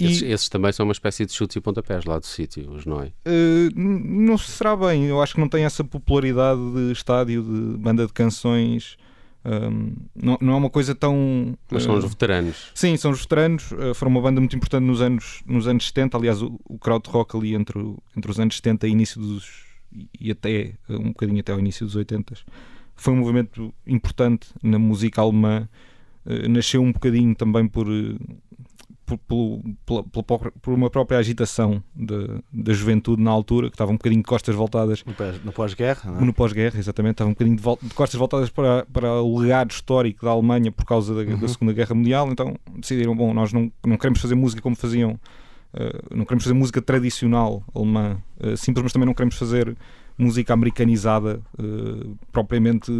E, 0.00 0.06
Esses, 0.06 0.22
esses 0.22 0.48
também 0.48 0.72
são 0.72 0.86
uma 0.86 0.92
espécie 0.92 1.26
de 1.26 1.32
chutes 1.32 1.56
e 1.56 1.60
pontapés 1.60 2.04
lá 2.04 2.18
do 2.18 2.26
sítio, 2.26 2.70
os 2.72 2.86
Noi. 2.86 3.12
Uh, 3.26 3.68
n- 3.78 4.26
não 4.26 4.38
será 4.38 4.74
bem, 4.76 5.04
eu 5.06 5.20
acho 5.22 5.34
que 5.34 5.40
não 5.40 5.48
tem 5.48 5.64
essa 5.64 5.84
popularidade 5.84 6.60
de 6.74 6.92
estádio, 6.92 7.42
de 7.42 7.76
banda 7.78 8.06
de 8.06 8.12
canções. 8.12 8.96
um, 9.44 9.92
não, 10.14 10.38
não 10.40 10.52
é 10.54 10.56
uma 10.56 10.70
coisa 10.70 10.94
tão. 10.94 11.56
Mas 11.70 11.82
são 11.82 11.94
uh, 11.94 11.98
os 11.98 12.04
veteranos. 12.04 12.70
Sim, 12.74 12.96
são 12.96 13.10
os 13.10 13.20
veteranos. 13.20 13.70
uh, 13.72 13.94
foram 13.94 14.10
uma 14.12 14.20
banda 14.20 14.40
muito 14.40 14.56
importante 14.56 14.84
nos 14.84 15.00
anos, 15.00 15.42
nos 15.46 15.66
anos 15.68 15.86
70. 15.86 16.16
Aliás, 16.16 16.40
o, 16.42 16.58
o 16.64 16.78
krautrock 16.78 17.36
ali 17.36 17.54
entre, 17.54 17.78
entre 18.16 18.30
os 18.30 18.38
anos 18.40 18.56
70 18.56 18.86
e 18.86 18.90
início 18.90 19.20
dos. 19.20 19.64
e 20.20 20.30
até 20.30 20.72
um 20.88 21.08
bocadinho 21.08 21.40
até 21.40 21.52
ao 21.52 21.58
início 21.58 21.84
dos 21.86 21.96
80 21.96 22.34
foi 22.96 23.14
um 23.14 23.16
movimento 23.16 23.72
importante 23.86 24.48
na 24.62 24.78
música 24.78 25.20
alemã. 25.22 25.68
Uh, 26.26 26.48
nasceu 26.50 26.82
um 26.82 26.92
bocadinho 26.92 27.34
também 27.34 27.66
por. 27.66 27.86
Uh, 29.18 30.04
por, 30.10 30.22
própria- 30.24 30.52
por 30.60 30.74
uma 30.74 30.90
própria 30.90 31.18
agitação 31.18 31.82
da, 31.94 32.38
da 32.52 32.72
juventude 32.72 33.22
na 33.22 33.30
altura, 33.30 33.68
que 33.68 33.74
estava 33.74 33.90
um 33.90 33.96
bocadinho 33.96 34.22
de 34.22 34.28
costas 34.28 34.54
voltadas 34.54 35.04
no 35.04 35.14
pós- 35.14 35.44
no 35.44 35.52
pós-guerra. 35.52 36.10
não 36.10 36.20
é? 36.20 36.24
no 36.24 36.32
pós-guerra, 36.32 36.78
exatamente, 36.78 37.12
estava 37.14 37.30
um 37.30 37.32
bocadinho 37.34 37.56
de, 37.56 37.88
de 37.88 37.94
costas 37.94 38.18
voltadas 38.18 38.50
para, 38.50 38.86
para 38.92 39.20
o 39.22 39.38
legado 39.38 39.70
histórico 39.70 40.24
da 40.24 40.32
Alemanha 40.32 40.70
por 40.72 40.84
causa 40.84 41.14
da, 41.14 41.36
da 41.36 41.48
Segunda 41.48 41.72
Guerra 41.72 41.94
Mundial, 41.94 42.28
então 42.30 42.56
decidiram, 42.76 43.16
bom, 43.16 43.32
nós 43.34 43.52
não, 43.52 43.70
não 43.86 43.96
queremos 43.96 44.20
fazer 44.20 44.34
música 44.34 44.60
como 44.62 44.76
faziam, 44.76 45.18
eh, 45.74 46.00
não 46.14 46.24
queremos 46.24 46.44
fazer 46.44 46.54
música 46.54 46.80
tradicional 46.82 47.62
alemã, 47.74 48.18
eh, 48.40 48.56
simples, 48.56 48.82
mas 48.82 48.92
também 48.92 49.06
não 49.06 49.14
queremos 49.14 49.36
fazer 49.36 49.76
música 50.18 50.52
americanizada, 50.52 51.40
uh, 51.58 52.14
propriamente 52.30 52.92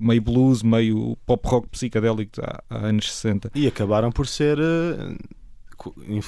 meio 0.00 0.22
blues, 0.22 0.62
meio 0.62 1.14
pop 1.26 1.46
rock 1.46 1.68
psicadélico 1.68 2.40
há, 2.40 2.62
há 2.70 2.86
anos 2.86 3.12
60. 3.12 3.50
E 3.54 3.66
acabaram 3.66 4.10
por 4.10 4.26
ser 4.26 4.56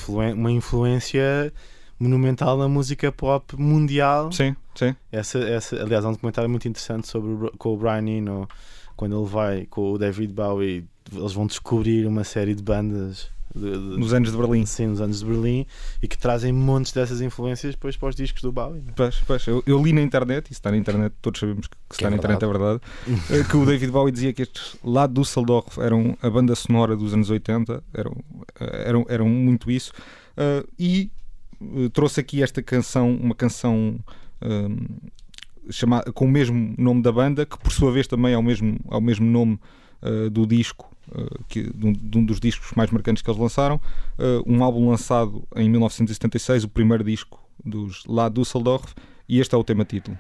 uma 0.08 0.52
influência 0.52 1.52
monumental 1.98 2.56
na 2.56 2.68
música 2.68 3.10
pop 3.10 3.56
mundial. 3.60 4.30
Sim, 4.32 4.54
sim. 4.74 4.94
Essa, 5.10 5.38
essa, 5.38 5.82
aliás, 5.82 6.04
há 6.04 6.08
um 6.08 6.12
documentário 6.12 6.48
muito 6.48 6.68
interessante 6.68 7.08
sobre 7.08 7.50
com 7.58 7.74
o 7.74 7.76
Brian 7.76 8.06
Eno, 8.08 8.48
quando 8.96 9.18
ele 9.18 9.28
vai 9.28 9.66
com 9.66 9.92
o 9.92 9.98
David 9.98 10.32
Bowie, 10.32 10.86
eles 11.12 11.32
vão 11.32 11.46
descobrir 11.46 12.06
uma 12.06 12.24
série 12.24 12.54
de 12.54 12.62
bandas 12.62 13.30
de, 13.58 13.72
de, 13.72 13.98
nos 13.98 14.12
anos 14.12 14.30
de 14.30 14.36
Berlim. 14.36 14.64
Sim, 14.64 14.88
nos 14.88 15.00
anos 15.00 15.20
de 15.20 15.26
Berlim 15.26 15.66
e 16.02 16.08
que 16.08 16.16
trazem 16.16 16.52
montes 16.52 16.92
dessas 16.92 17.20
influências 17.20 17.74
depois 17.74 17.96
para 17.96 18.08
os 18.08 18.16
discos 18.16 18.42
do 18.42 18.52
Bowie. 18.52 18.80
Né? 18.80 18.92
Pois, 18.96 19.20
pois, 19.26 19.46
eu, 19.46 19.62
eu, 19.66 19.82
li 19.82 19.92
na 19.92 20.00
internet, 20.00 20.48
e 20.50 20.52
está 20.52 20.70
na 20.70 20.76
internet, 20.76 21.14
todos 21.20 21.40
sabemos 21.40 21.66
que, 21.66 21.76
que, 21.76 21.82
que 21.90 21.94
está 21.96 22.06
é 22.06 22.10
na 22.10 22.16
internet, 22.16 22.42
é 22.42 22.46
verdade, 22.46 22.80
eh, 23.30 23.44
que 23.44 23.56
o 23.56 23.66
David 23.66 23.90
Bowie 23.90 24.12
dizia 24.12 24.32
que 24.32 24.42
estes 24.42 24.76
lá 24.82 25.06
do 25.06 25.20
Düsseldorf 25.20 25.78
eram 25.78 26.16
a 26.22 26.30
banda 26.30 26.54
sonora 26.54 26.96
dos 26.96 27.12
anos 27.12 27.30
80, 27.30 27.82
eram, 27.92 28.16
eh, 28.60 28.84
eram, 28.86 29.06
eram 29.08 29.28
muito 29.28 29.70
isso. 29.70 29.92
Uh, 30.38 30.66
e 30.78 31.10
uh, 31.60 31.90
trouxe 31.90 32.20
aqui 32.20 32.42
esta 32.42 32.62
canção, 32.62 33.14
uma 33.14 33.34
canção. 33.34 33.98
Uh, 34.40 35.10
chamada, 35.70 36.10
com 36.12 36.24
o 36.24 36.28
mesmo 36.28 36.74
nome 36.78 37.02
da 37.02 37.12
banda, 37.12 37.44
que 37.44 37.58
por 37.58 37.70
sua 37.70 37.92
vez 37.92 38.06
também 38.06 38.32
é 38.32 38.38
o 38.38 38.42
mesmo, 38.42 38.78
é 38.90 38.96
o 38.96 39.02
mesmo 39.02 39.26
nome 39.26 39.60
do 40.32 40.46
disco 40.46 40.88
que, 41.48 41.62
de 41.62 41.86
um, 41.86 41.92
de, 41.92 42.18
um, 42.18 42.24
dos 42.24 42.40
discos 42.40 42.72
mais 42.76 42.90
marcantes 42.90 43.22
que 43.22 43.30
eles 43.30 43.40
lançaram. 43.40 43.76
Uh, 44.18 44.42
um 44.46 44.62
álbum 44.62 44.88
lançado 44.88 45.46
em 45.56 45.68
1976, 45.68 46.64
o 46.64 46.68
primeiro 46.68 47.04
disco 47.04 47.40
dos 47.64 48.04
La 48.06 48.28
Düsseldorf, 48.28 48.94
e 49.28 49.40
este 49.40 49.54
é 49.54 49.58
o 49.58 49.64
tema 49.64 49.84
título. 49.84 50.18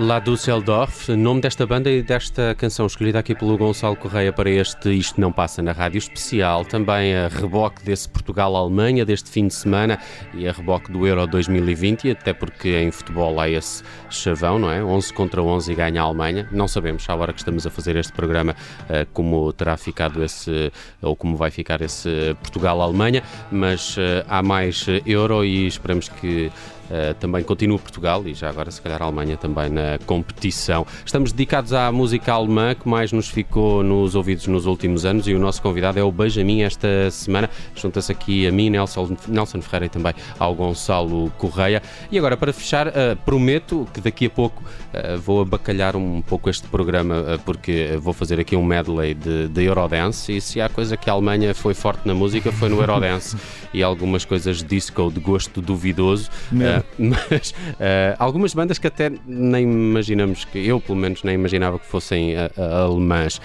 Lá 0.00 0.20
do 0.20 0.34
Düsseldorf, 0.34 1.08
nome 1.08 1.40
desta 1.40 1.66
banda 1.66 1.90
e 1.90 2.04
desta 2.04 2.54
canção 2.54 2.86
escolhida 2.86 3.18
aqui 3.18 3.34
pelo 3.34 3.58
Gonçalo 3.58 3.96
Correia 3.96 4.32
para 4.32 4.48
este 4.48 4.96
Isto 4.96 5.20
Não 5.20 5.32
Passa 5.32 5.60
na 5.60 5.72
Rádio 5.72 5.98
Especial, 5.98 6.64
também 6.64 7.16
a 7.16 7.26
reboque 7.26 7.82
desse 7.84 8.08
Portugal-Alemanha 8.08 9.04
deste 9.04 9.28
fim 9.28 9.48
de 9.48 9.54
semana 9.54 9.98
e 10.32 10.46
a 10.46 10.52
reboque 10.52 10.92
do 10.92 11.04
Euro 11.04 11.26
2020, 11.26 12.12
até 12.12 12.32
porque 12.32 12.76
em 12.76 12.92
futebol 12.92 13.40
há 13.40 13.48
esse 13.48 13.82
chavão, 14.08 14.56
não 14.56 14.70
é? 14.70 14.84
11 14.84 15.12
contra 15.12 15.42
11 15.42 15.72
e 15.72 15.74
ganha 15.74 16.00
a 16.00 16.04
Alemanha. 16.04 16.48
Não 16.52 16.68
sabemos, 16.68 17.04
à 17.10 17.16
hora 17.16 17.32
que 17.32 17.40
estamos 17.40 17.66
a 17.66 17.70
fazer 17.70 17.96
este 17.96 18.12
programa, 18.12 18.54
eh, 18.88 19.04
como 19.12 19.52
terá 19.52 19.76
ficado 19.76 20.22
esse, 20.22 20.70
ou 21.02 21.16
como 21.16 21.36
vai 21.36 21.50
ficar 21.50 21.82
esse 21.82 22.36
Portugal-Alemanha, 22.40 23.24
mas 23.50 23.96
eh, 23.98 24.24
há 24.28 24.44
mais 24.44 24.86
Euro 25.04 25.44
e 25.44 25.66
esperamos 25.66 26.08
que 26.08 26.52
Uh, 26.88 27.12
também 27.14 27.42
continua 27.42 27.78
Portugal 27.78 28.26
e 28.26 28.32
já 28.32 28.48
agora, 28.48 28.70
se 28.70 28.80
calhar, 28.80 29.02
a 29.02 29.04
Alemanha 29.04 29.36
também 29.36 29.68
na 29.68 29.98
competição. 30.06 30.86
Estamos 31.04 31.32
dedicados 31.32 31.72
à 31.72 31.92
música 31.92 32.32
alemã 32.32 32.74
que 32.74 32.88
mais 32.88 33.12
nos 33.12 33.28
ficou 33.28 33.82
nos 33.82 34.14
ouvidos 34.14 34.46
nos 34.46 34.66
últimos 34.66 35.04
anos 35.04 35.28
e 35.28 35.34
o 35.34 35.38
nosso 35.38 35.60
convidado 35.60 35.98
é 35.98 36.02
o 36.02 36.10
Benjamin 36.10 36.62
esta 36.62 37.10
semana. 37.10 37.50
Junta-se 37.74 38.10
aqui 38.10 38.46
a 38.46 38.52
mim, 38.52 38.70
Nelson, 38.70 39.16
Nelson 39.28 39.60
Ferreira 39.60 39.86
e 39.86 39.88
também 39.88 40.14
ao 40.38 40.54
Gonçalo 40.54 41.30
Correia. 41.36 41.82
E 42.10 42.18
agora, 42.18 42.36
para 42.36 42.52
fechar, 42.52 42.88
uh, 42.88 42.92
prometo 43.24 43.86
que 43.92 44.00
daqui 44.00 44.26
a 44.26 44.30
pouco 44.30 44.62
uh, 44.62 45.18
vou 45.18 45.42
abacalhar 45.42 45.94
um 45.94 46.22
pouco 46.22 46.48
este 46.48 46.66
programa 46.68 47.38
porque 47.44 47.98
vou 48.00 48.12
fazer 48.12 48.40
aqui 48.40 48.56
um 48.56 48.64
medley 48.64 49.14
de, 49.14 49.48
de 49.48 49.64
Eurodance 49.64 50.34
e 50.34 50.40
se 50.40 50.60
há 50.60 50.68
coisa 50.68 50.96
que 50.96 51.10
a 51.10 51.12
Alemanha 51.12 51.54
foi 51.54 51.74
forte 51.74 52.06
na 52.06 52.14
música 52.14 52.50
foi 52.50 52.68
no 52.68 52.80
Eurodance 52.80 53.36
e 53.74 53.82
algumas 53.82 54.24
coisas 54.24 54.62
disco 54.62 55.10
de 55.10 55.20
gosto 55.20 55.60
duvidoso. 55.60 56.30
Uh, 56.78 56.84
mas 57.28 57.50
uh, 57.50 58.16
algumas 58.18 58.54
bandas 58.54 58.78
que 58.78 58.86
até 58.86 59.10
nem 59.26 59.62
imaginamos 59.64 60.44
que 60.44 60.58
eu, 60.58 60.80
pelo 60.80 60.98
menos, 60.98 61.22
nem 61.22 61.34
imaginava 61.34 61.78
que 61.78 61.86
fossem 61.86 62.34
alemãs. 62.56 63.40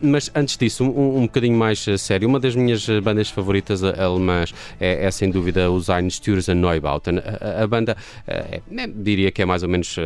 mas 0.00 0.30
antes 0.34 0.56
disso, 0.56 0.84
um, 0.84 1.18
um 1.18 1.22
bocadinho 1.22 1.56
mais 1.56 1.84
sério, 1.98 2.28
uma 2.28 2.40
das 2.40 2.54
minhas 2.54 2.86
bandas 3.02 3.30
favoritas 3.30 3.82
alemãs 3.82 4.54
é, 4.78 5.06
é 5.06 5.10
sem 5.10 5.30
dúvida 5.30 5.70
os 5.70 5.88
Einstürzen 5.88 6.56
Neubauten. 6.56 7.18
A, 7.18 7.62
a 7.62 7.66
banda 7.66 7.96
é, 8.26 8.60
diria 8.94 9.30
que 9.30 9.42
é 9.42 9.44
mais 9.44 9.62
ou 9.62 9.68
menos 9.68 9.96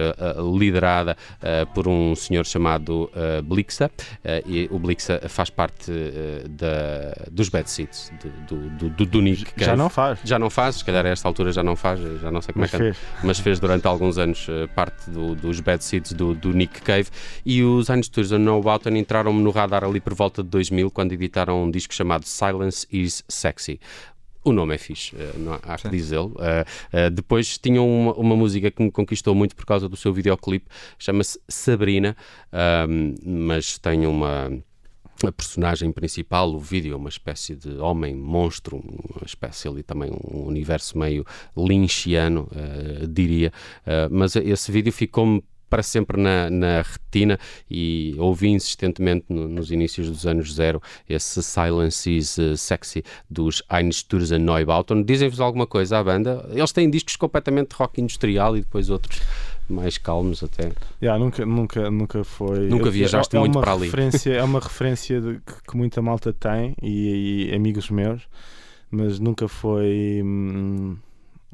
liderada 0.58 1.16
por 1.74 1.88
um 1.88 2.14
senhor 2.14 2.44
chamado 2.44 3.10
Blixa, 3.44 3.90
e 4.46 4.68
o 4.70 4.78
Blixa 4.78 5.20
faz 5.28 5.50
parte 5.50 5.92
da, 6.48 7.14
dos 7.30 7.48
Bad 7.48 7.70
Seeds, 7.70 8.12
do, 8.48 8.56
do, 8.70 8.90
do, 8.90 9.06
do 9.06 9.20
Nick. 9.20 9.52
Já 9.56 9.76
não 9.76 9.88
faz. 9.88 10.18
Já 10.24 10.38
não 10.38 10.50
faz, 10.50 10.76
se 10.76 10.84
calhar 10.84 11.04
a 11.06 11.08
esta 11.08 11.28
altura 11.28 11.52
já 11.52 11.62
não 11.62 11.76
faz, 11.76 12.00
já 12.20 12.30
não 12.30 12.40
sei 12.40 12.53
mas 12.54 12.70
fez. 12.70 12.96
mas 13.22 13.38
fez 13.38 13.60
durante 13.60 13.86
alguns 13.86 14.18
anos 14.18 14.46
uh, 14.48 14.68
parte 14.74 15.10
do, 15.10 15.34
dos 15.34 15.60
Bad 15.60 15.84
Seeds 15.84 16.12
do, 16.12 16.34
do, 16.34 16.52
Nick 16.52 16.80
Cave. 16.82 17.08
E 17.44 17.62
os 17.62 17.90
Einstürzen 17.90 18.38
No 18.38 18.60
Boughton 18.60 18.90
entraram-me 18.90 19.42
no 19.42 19.50
radar 19.50 19.84
ali 19.84 20.00
por 20.00 20.14
volta 20.14 20.42
de 20.42 20.48
2000, 20.48 20.90
quando 20.90 21.12
editaram 21.12 21.64
um 21.64 21.70
disco 21.70 21.94
chamado 21.94 22.24
Silence 22.24 22.86
is 22.90 23.24
Sexy. 23.28 23.80
O 24.44 24.52
nome 24.52 24.74
é 24.74 24.78
fixe, 24.78 25.16
eh, 25.18 25.32
não 25.38 25.54
há 25.54 25.76
que 25.78 25.88
dizê-lo. 25.88 26.34
Uh, 26.36 27.06
uh, 27.06 27.10
depois 27.10 27.56
tinham 27.56 27.88
uma, 27.88 28.12
uma, 28.12 28.36
música 28.36 28.70
que 28.70 28.82
me 28.82 28.90
conquistou 28.90 29.34
muito 29.34 29.56
por 29.56 29.64
causa 29.64 29.88
do 29.88 29.96
seu 29.96 30.12
videoclipe, 30.12 30.66
chama-se 30.98 31.40
Sabrina, 31.48 32.14
mas 33.24 33.78
tem 33.78 34.06
uma 34.06 34.52
a 35.22 35.32
personagem 35.32 35.92
principal, 35.92 36.52
o 36.52 36.58
vídeo, 36.58 36.94
é 36.94 36.96
uma 36.96 37.08
espécie 37.08 37.54
de 37.54 37.76
homem 37.76 38.14
monstro, 38.14 38.76
uma 38.76 39.24
espécie 39.24 39.68
ali 39.68 39.82
também 39.82 40.10
um 40.10 40.46
universo 40.46 40.98
meio 40.98 41.24
lynchiano, 41.56 42.48
uh, 42.52 43.06
diria. 43.06 43.52
Uh, 43.86 44.08
mas 44.10 44.34
esse 44.36 44.72
vídeo 44.72 44.92
ficou-me 44.92 45.42
para 45.74 45.82
sempre 45.82 46.20
na, 46.20 46.48
na, 46.50 46.82
retina 46.82 47.36
e 47.68 48.14
ouvi 48.18 48.48
insistentemente 48.48 49.26
no, 49.28 49.48
nos 49.48 49.72
inícios 49.72 50.08
dos 50.08 50.24
anos 50.24 50.54
zero 50.54 50.80
esse 51.08 51.42
Silence 51.42 52.08
is 52.08 52.38
uh, 52.38 52.56
Sexy 52.56 53.02
dos 53.28 53.60
Einstürzen 53.68 54.38
Neubauten. 54.38 55.02
Dizem-vos 55.02 55.40
alguma 55.40 55.66
coisa 55.66 55.98
à 55.98 56.04
banda? 56.04 56.48
Eles 56.52 56.70
têm 56.70 56.88
discos 56.88 57.16
completamente 57.16 57.72
rock 57.72 58.00
industrial 58.00 58.56
e 58.56 58.60
depois 58.60 58.88
outros 58.88 59.20
mais 59.68 59.98
calmos 59.98 60.42
até. 60.42 60.72
Yeah, 61.02 61.22
nunca, 61.22 61.44
nunca, 61.44 61.90
nunca 61.90 62.24
foi. 62.24 62.68
Nunca 62.68 62.90
viajaste 62.90 63.36
é, 63.36 63.38
muito 63.38 63.58
é 63.58 63.62
para 63.62 63.72
ali. 63.72 63.90
é 64.26 64.42
uma 64.42 64.60
referência 64.60 65.20
de, 65.20 65.40
que, 65.40 65.70
que, 65.70 65.76
muita 65.76 66.02
malta 66.02 66.32
tem 66.32 66.74
e, 66.82 67.48
e, 67.50 67.54
amigos 67.54 67.90
meus, 67.90 68.22
mas 68.90 69.18
nunca 69.18 69.48
foi. 69.48 70.20
Hum, 70.22 70.96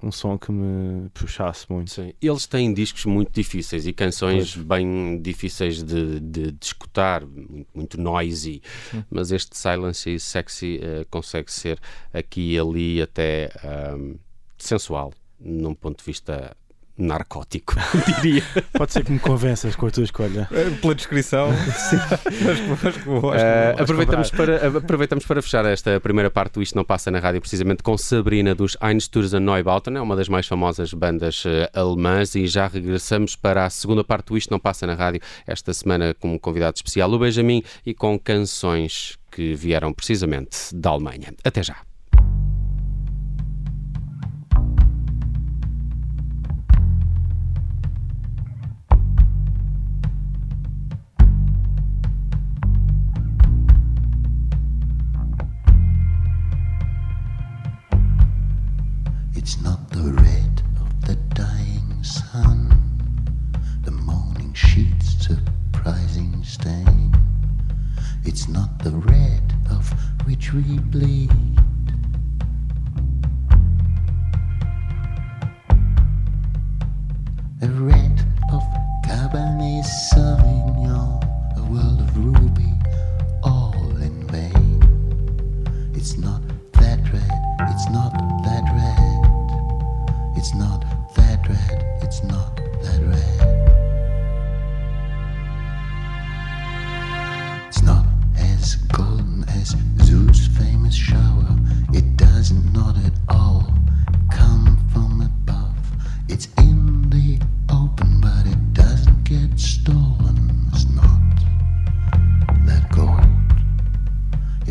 um 0.03 0.11
som 0.11 0.39
que 0.39 0.51
me 0.51 1.09
puxasse 1.11 1.71
muito. 1.71 1.91
Sim. 1.91 2.13
Eles 2.21 2.47
têm 2.47 2.73
discos 2.73 3.05
muito 3.05 3.31
difíceis 3.33 3.87
e 3.87 3.93
canções 3.93 4.55
pois. 4.55 4.67
bem 4.67 5.21
difíceis 5.21 5.83
de, 5.83 6.21
de, 6.21 6.53
de 6.53 6.67
escutar, 6.67 7.25
muito, 7.27 7.69
muito 7.75 8.01
noisy, 8.01 8.63
Sim. 8.91 9.05
mas 9.11 9.31
este 9.31 9.57
Silence 9.57 10.09
e 10.09 10.19
Sexy 10.19 10.81
uh, 10.83 11.07
consegue 11.11 11.53
ser 11.53 11.79
aqui 12.13 12.55
e 12.55 12.59
ali 12.59 13.03
até 13.03 13.51
um, 13.95 14.17
sensual, 14.59 15.13
num 15.39 15.75
ponto 15.75 15.99
de 15.99 16.05
vista 16.05 16.57
narcótico, 17.03 17.75
diria. 18.07 18.43
Pode 18.73 18.93
ser 18.93 19.05
que 19.05 19.13
me 19.13 19.19
convenças 19.19 19.75
com 19.77 19.87
a 19.87 19.91
tua 19.91 20.05
escolha. 20.05 20.49
É, 20.51 20.71
pela 20.71 20.95
descrição, 20.95 21.51
sim. 21.91 21.97
uh, 23.07 23.83
aproveitamos, 23.83 24.31
para, 24.31 24.69
aproveitamos 24.79 25.25
para 25.27 25.43
fechar 25.43 25.65
esta 25.65 25.99
primeira 26.01 26.31
parte 26.31 26.55
do 26.55 26.63
Isto 26.63 26.77
Não 26.77 26.85
Passa 26.85 27.11
na 27.11 27.19
Rádio, 27.19 27.41
precisamente 27.41 27.83
com 27.83 27.97
Sabrina 27.97 28.55
dos 28.55 28.77
Einstürzen 28.81 29.41
Neubauten, 29.41 29.97
é 29.97 30.01
uma 30.01 30.17
das 30.17 30.29
mais 30.29 30.47
famosas 30.47 30.93
bandas 30.93 31.45
uh, 31.45 31.69
alemãs, 31.73 32.35
e 32.35 32.47
já 32.47 32.67
regressamos 32.67 33.37
para 33.37 33.65
a 33.65 33.71
segunda 33.71 34.05
parte 34.05 34.27
do 34.27 34.37
Isto 34.37 34.51
Não 34.51 34.59
Passa 34.59 34.87
na 34.87 34.95
Rádio, 34.95 35.21
esta 35.47 35.73
semana 35.73 36.15
com 36.15 36.35
um 36.35 36.39
convidado 36.39 36.77
especial, 36.77 37.11
o 37.11 37.19
Benjamin, 37.19 37.63
e 37.85 37.95
com 37.95 38.19
canções 38.19 39.19
que 39.31 39.55
vieram 39.55 39.93
precisamente 39.93 40.57
da 40.75 40.91
Alemanha. 40.91 41.33
Até 41.45 41.63
já. 41.63 41.90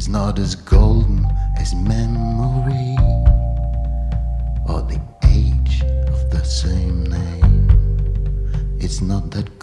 Not 0.10 0.40
as 0.40 0.56
golden 0.56 1.24
as 1.60 1.76
memory 1.76 2.98
or 4.68 4.82
the 4.82 5.00
age 5.26 5.84
of 6.08 6.32
the 6.32 6.44
same 6.44 7.04
name. 7.04 7.70
It's 8.80 9.02
not 9.02 9.30
that 9.32 9.59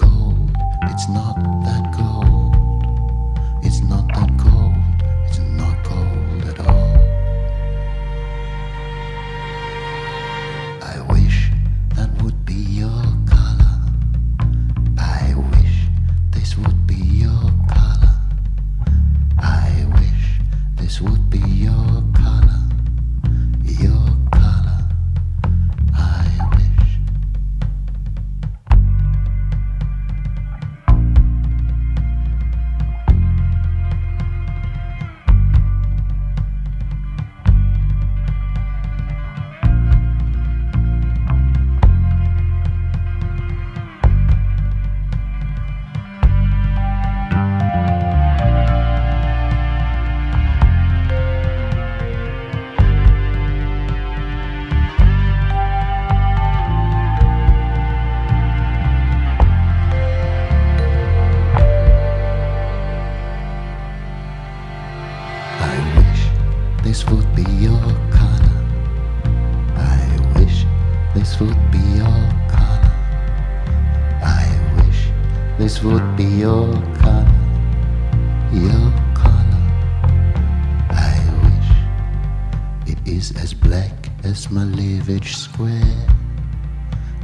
as 83.47 83.53
black 83.53 84.09
as 84.23 84.47
Malevich 84.47 85.35
Square. 85.35 86.07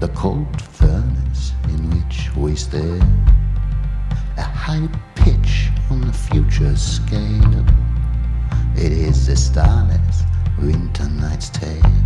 the 0.01 0.09
cold 0.09 0.61
furnace 0.61 1.53
in 1.69 1.91
which 1.91 2.35
we 2.37 2.57
stare, 2.57 3.01
a 4.37 4.43
high 4.43 4.89
pitch 5.15 5.69
on 5.91 6.01
the 6.01 6.13
future 6.13 6.75
scale. 6.77 7.65
It 8.77 8.91
is 8.91 9.27
the 9.29 9.37
starless 9.37 10.25
winter 10.59 11.09
night's 11.09 11.51
tale. 11.51 11.99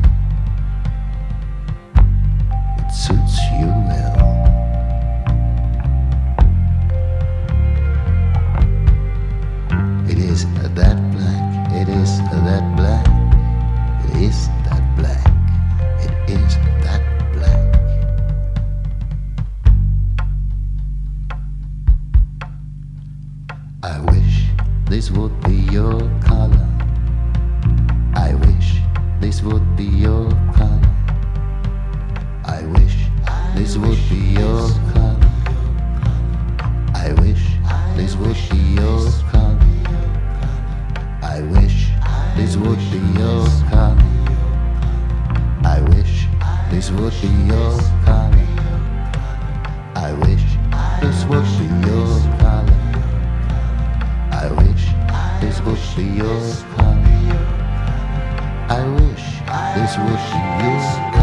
It 2.79 2.91
suits 2.93 3.39
you 3.59 3.69
well. 3.89 4.46
It 10.17 10.23
is 10.23 10.47
that 10.47 10.97
black, 11.13 11.73
it 11.73 11.89
is 11.91 12.19
that 12.21 12.65
black, 12.75 13.07
it 14.07 14.17
is 14.23 14.49
that 14.65 14.81
black, 14.97 15.21
it 16.01 16.31
is 16.31 16.57
that 16.81 17.03
black. 17.35 17.61
I 23.83 24.01
wish 24.11 24.47
this 24.89 25.11
would 25.11 25.39
be 25.43 25.57
your 25.71 26.01
color. 26.25 26.67
I 28.15 28.33
wish 28.37 28.81
this 29.21 29.43
would 29.43 29.77
be 29.77 29.85
your 29.85 30.31
color. 30.55 30.81
I 32.47 32.63
wish 32.63 32.97
this 33.55 33.77
would 33.77 34.01
be 34.09 34.17
your 34.41 34.71
color. 34.95 35.31
I 36.95 37.13
wish 37.21 37.45
this 37.97 38.17
would 38.17 38.39
be 38.51 38.81
your 38.81 39.26
would 42.57 42.79
be 42.91 42.99
your. 43.19 43.47
I 45.65 45.81
wish 45.91 46.27
this 46.71 46.91
would 46.91 47.13
be 47.21 47.29
your 47.47 47.79
color. 48.05 48.47
I 49.95 50.13
wish 50.13 50.45
this 51.01 51.25
would 51.27 51.45
be 51.59 51.67
your 51.87 52.09
color. 52.39 52.81
I 54.33 54.51
wish 54.59 54.85
this 55.41 55.61
would 55.63 55.81
be 55.97 56.05
your 56.23 56.41
color. 56.77 57.17
I 58.69 58.83
wish 58.97 59.27
this 59.75 59.99
would 59.99 60.23
be 60.33 60.63
your 60.63 60.81
color. 61.11 61.16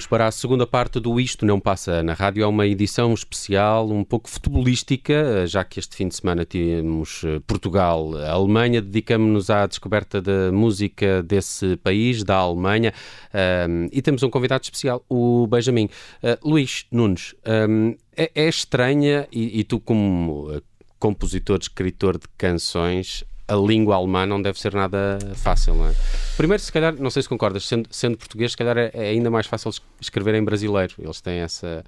Estamos 0.00 0.06
para 0.06 0.26
a 0.28 0.30
segunda 0.30 0.66
parte 0.66 0.98
do 0.98 1.20
Isto 1.20 1.44
Não 1.44 1.60
Passa 1.60 2.02
na 2.02 2.14
Rádio. 2.14 2.42
É 2.42 2.46
uma 2.46 2.66
edição 2.66 3.12
especial, 3.12 3.90
um 3.90 4.02
pouco 4.02 4.30
futebolística, 4.30 5.46
já 5.46 5.62
que 5.62 5.78
este 5.78 5.94
fim 5.94 6.08
de 6.08 6.16
semana 6.16 6.46
tínhamos 6.46 7.22
eh, 7.22 7.38
Portugal, 7.46 8.16
Alemanha. 8.16 8.80
Dedicamos-nos 8.80 9.50
à 9.50 9.66
descoberta 9.66 10.22
da 10.22 10.50
música 10.50 11.22
desse 11.22 11.76
país, 11.76 12.24
da 12.24 12.36
Alemanha. 12.36 12.94
Ahm, 13.34 13.88
e 13.92 14.00
temos 14.00 14.22
um 14.22 14.30
convidado 14.30 14.64
especial, 14.64 15.04
o 15.06 15.46
Benjamin. 15.46 15.90
Ah, 16.22 16.38
Luís 16.42 16.86
Nunes, 16.90 17.34
ahm, 17.44 17.92
é, 18.16 18.30
é 18.34 18.48
estranha, 18.48 19.28
e, 19.30 19.60
e 19.60 19.64
tu, 19.64 19.78
como 19.78 20.48
eh, 20.50 20.62
compositor, 20.98 21.58
escritor 21.60 22.16
de 22.16 22.26
canções, 22.38 23.22
a 23.52 23.56
língua 23.56 23.96
alemã 23.96 24.24
não 24.26 24.40
deve 24.40 24.58
ser 24.60 24.72
nada 24.74 25.18
fácil, 25.34 25.74
não 25.74 25.86
é? 25.88 25.94
Primeiro, 26.36 26.62
se 26.62 26.70
calhar, 26.72 26.94
não 26.98 27.10
sei 27.10 27.22
se 27.22 27.28
concordas, 27.28 27.66
sendo, 27.66 27.88
sendo 27.90 28.16
português, 28.16 28.52
se 28.52 28.56
calhar 28.56 28.76
é, 28.78 28.90
é 28.94 29.08
ainda 29.10 29.30
mais 29.30 29.46
fácil 29.46 29.70
es- 29.70 29.82
escrever 30.00 30.34
em 30.34 30.42
brasileiro. 30.44 30.94
Eles 30.98 31.20
têm 31.20 31.40
essa, 31.40 31.84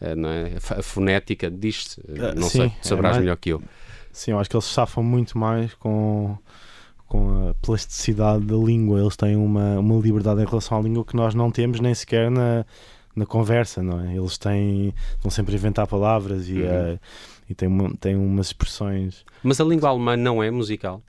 eh, 0.00 0.14
não 0.14 0.28
é? 0.28 0.52
a 0.78 0.82
fonética, 0.82 1.50
diz 1.50 1.98
Ah, 2.18 2.34
não 2.34 2.48
sim, 2.48 2.58
sei, 2.58 2.66
é 2.66 2.72
saberás 2.82 3.14
mais- 3.16 3.24
melhor 3.24 3.36
que 3.36 3.50
eu. 3.50 3.62
Sim, 4.12 4.32
eu 4.32 4.38
acho 4.40 4.50
que 4.50 4.56
eles 4.56 4.66
safam 4.66 5.02
muito 5.02 5.38
mais 5.38 5.72
com, 5.74 6.36
com 7.08 7.48
a 7.50 7.54
plasticidade 7.54 8.44
da 8.44 8.56
língua. 8.56 9.00
Eles 9.00 9.16
têm 9.16 9.36
uma, 9.36 9.78
uma 9.78 9.96
liberdade 10.00 10.42
em 10.42 10.46
relação 10.46 10.78
à 10.78 10.82
língua 10.82 11.04
que 11.04 11.14
nós 11.16 11.34
não 11.34 11.50
temos 11.50 11.80
nem 11.80 11.94
sequer 11.94 12.30
na, 12.30 12.64
na 13.14 13.24
conversa, 13.26 13.82
não 13.82 14.00
é? 14.00 14.16
Eles 14.16 14.36
têm, 14.38 14.92
estão 15.16 15.30
sempre 15.30 15.54
a 15.54 15.58
inventar 15.58 15.86
palavras 15.86 16.48
e, 16.48 16.54
Uhum. 16.62 16.98
E 17.52 17.54
têm, 17.54 17.68
uma- 17.68 17.94
têm 17.96 18.16
umas 18.16 18.46
expressões. 18.48 19.24
Mas 19.42 19.60
a 19.60 19.64
língua 19.64 19.90
alemã 19.90 20.16
não 20.16 20.42
é 20.42 20.50
musical. 20.50 21.02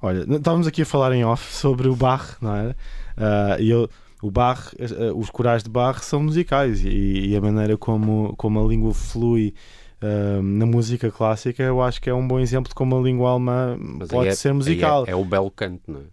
Olha, 0.00 0.24
estávamos 0.36 0.66
aqui 0.66 0.82
a 0.82 0.86
falar 0.86 1.12
em 1.12 1.24
off 1.24 1.54
sobre 1.54 1.88
o 1.88 1.96
Bach, 1.96 2.36
não 2.40 2.54
é? 2.56 2.74
Ah, 3.16 3.56
e 3.58 3.70
eu, 3.70 3.88
o 4.22 4.30
Bach, 4.30 4.72
eh, 4.78 5.12
os 5.14 5.30
corais 5.30 5.62
de 5.62 5.70
Bach 5.70 6.02
são 6.02 6.22
musicais 6.22 6.84
e, 6.84 7.28
e 7.28 7.36
a 7.36 7.40
maneira 7.40 7.76
como, 7.78 8.34
como 8.36 8.62
a 8.62 8.68
língua 8.68 8.92
flui 8.92 9.54
ah, 10.02 10.40
na 10.42 10.66
música 10.66 11.10
clássica, 11.10 11.62
eu 11.62 11.80
acho 11.82 12.02
que 12.02 12.10
é 12.10 12.14
um 12.14 12.26
bom 12.26 12.38
exemplo 12.38 12.68
de 12.68 12.74
como 12.74 12.96
a 12.98 13.00
língua 13.00 13.30
alemã 13.30 13.76
Mas 13.80 14.08
pode 14.10 14.28
é, 14.28 14.34
ser 14.34 14.48
aí 14.48 14.54
musical. 14.54 15.04
É, 15.06 15.12
é 15.12 15.16
o 15.16 15.24
belo 15.24 15.50
canto, 15.50 15.82
não 15.90 16.00
é? 16.00 16.04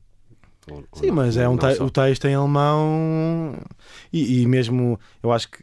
Ou- 0.71 0.77
ou 0.77 0.99
Sim, 0.99 1.07
não- 1.07 1.15
mas 1.15 1.35
é 1.35 1.49
um 1.49 1.57
te- 1.57 1.75
só. 1.75 1.83
o 1.83 1.89
texto 1.89 2.25
em 2.27 2.35
alemão 2.35 3.55
e, 4.13 4.41
e 4.41 4.47
mesmo 4.47 4.97
eu 5.21 5.31
acho 5.33 5.49
que 5.49 5.57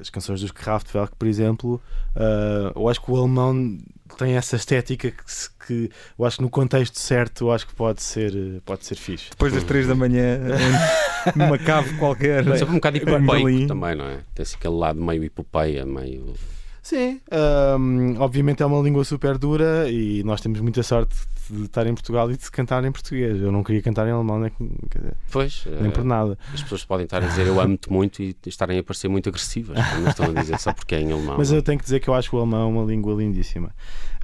as 0.00 0.10
canções 0.10 0.40
dos 0.40 0.50
Kraftwerk, 0.50 1.14
por 1.18 1.26
exemplo, 1.28 1.80
ah, 2.16 2.72
eu 2.74 2.88
acho 2.88 3.00
que 3.02 3.10
o 3.10 3.16
alemão 3.16 3.78
tem 4.18 4.34
essa 4.34 4.56
estética 4.56 5.10
que, 5.10 5.22
se- 5.32 5.48
que 5.66 5.90
eu 6.18 6.24
acho 6.24 6.36
que 6.36 6.42
no 6.42 6.50
contexto 6.50 6.98
certo 6.98 7.44
eu 7.44 7.52
acho 7.52 7.66
que 7.66 7.74
pode 7.74 8.02
ser, 8.02 8.60
pode 8.64 8.84
ser 8.84 8.94
fixe. 8.96 9.30
Depois 9.30 9.52
das 9.52 9.62
3 9.64 9.86
da 9.86 9.94
manhã, 9.94 10.38
numa 11.36 11.58
cave 11.58 11.94
qualquer. 11.98 12.44
Mas 12.44 12.60
é 12.60 12.64
um 12.64 12.74
bocado 12.74 12.96
hipopeico 12.98 13.66
também, 13.66 13.94
não 13.96 14.04
é? 14.06 14.18
Tem-se 14.34 14.56
aquele 14.56 14.74
lado 14.74 15.00
meio 15.02 15.24
hipopeia, 15.24 15.84
meio. 15.86 16.34
Sim, 16.82 17.20
ahm, 17.30 18.16
obviamente 18.18 18.62
é 18.62 18.66
uma 18.66 18.80
língua 18.82 19.04
super 19.04 19.38
dura 19.38 19.88
e 19.88 20.22
nós 20.24 20.40
temos 20.40 20.60
muita 20.60 20.82
sorte 20.82 21.14
de 21.48 21.64
estar 21.64 21.86
em 21.86 21.94
Portugal 21.94 22.30
e 22.30 22.36
de 22.36 22.42
se 22.42 22.50
cantar 22.50 22.84
em 22.84 22.90
português. 22.90 23.40
Eu 23.40 23.52
não 23.52 23.62
queria 23.62 23.80
cantar 23.82 24.06
em 24.08 24.10
alemão, 24.10 24.40
nem, 24.40 24.50
quer 24.90 24.98
dizer, 24.98 25.14
Pois, 25.30 25.64
nem 25.80 25.90
eh, 25.90 25.90
por 25.92 26.04
nada. 26.04 26.36
as 26.52 26.60
pessoas 26.62 26.84
podem 26.84 27.04
estar 27.04 27.22
a 27.22 27.26
dizer 27.26 27.46
eu 27.46 27.60
amo-te 27.60 27.90
muito 27.92 28.20
e 28.22 28.34
estarem 28.46 28.78
a 28.80 28.82
parecer 28.82 29.06
muito 29.08 29.28
agressivas, 29.28 29.78
como 29.90 30.08
estão 30.08 30.26
a 30.26 30.32
dizer 30.32 30.58
só 30.58 30.72
porque 30.72 30.94
é 30.96 31.00
em 31.00 31.12
alemão. 31.12 31.36
Mas 31.38 31.50
não 31.50 31.56
é? 31.56 31.58
eu 31.58 31.62
tenho 31.62 31.78
que 31.78 31.84
dizer 31.84 32.00
que 32.00 32.08
eu 32.08 32.14
acho 32.14 32.28
que 32.30 32.36
o 32.36 32.38
alemão 32.40 32.62
é 32.62 32.66
uma 32.66 32.84
língua 32.84 33.14
lindíssima. 33.14 33.70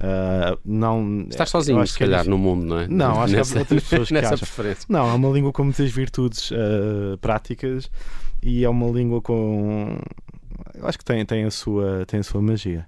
Ah, 0.01 0.57
não, 0.65 1.27
Estás 1.29 1.49
sozinho, 1.49 1.85
se 1.87 1.95
é 1.95 1.99
calhar, 1.99 2.19
difícil. 2.23 2.31
no 2.31 2.37
mundo, 2.37 2.65
não 2.65 2.79
é? 2.79 2.87
Não, 2.87 3.21
acho 3.21 3.33
que 3.33 3.39
há 3.39 3.59
outras 3.59 3.83
pessoas 3.83 4.07
que 4.09 4.13
nessa 4.15 4.33
acham. 4.33 4.39
preferência. 4.39 4.85
Não, 4.89 5.09
é 5.09 5.13
uma 5.13 5.29
língua 5.29 5.51
com 5.53 5.63
muitas 5.63 5.89
virtudes 5.91 6.51
ah, 6.53 7.17
práticas 7.21 7.89
e 8.43 8.63
é 8.65 8.69
uma 8.69 8.87
língua 8.87 9.21
com. 9.21 9.97
Eu 10.79 10.87
acho 10.87 10.97
que 10.97 11.03
tem, 11.03 11.25
tem, 11.25 11.43
a, 11.43 11.51
sua, 11.51 12.05
tem 12.05 12.21
a 12.21 12.23
sua 12.23 12.41
magia. 12.41 12.87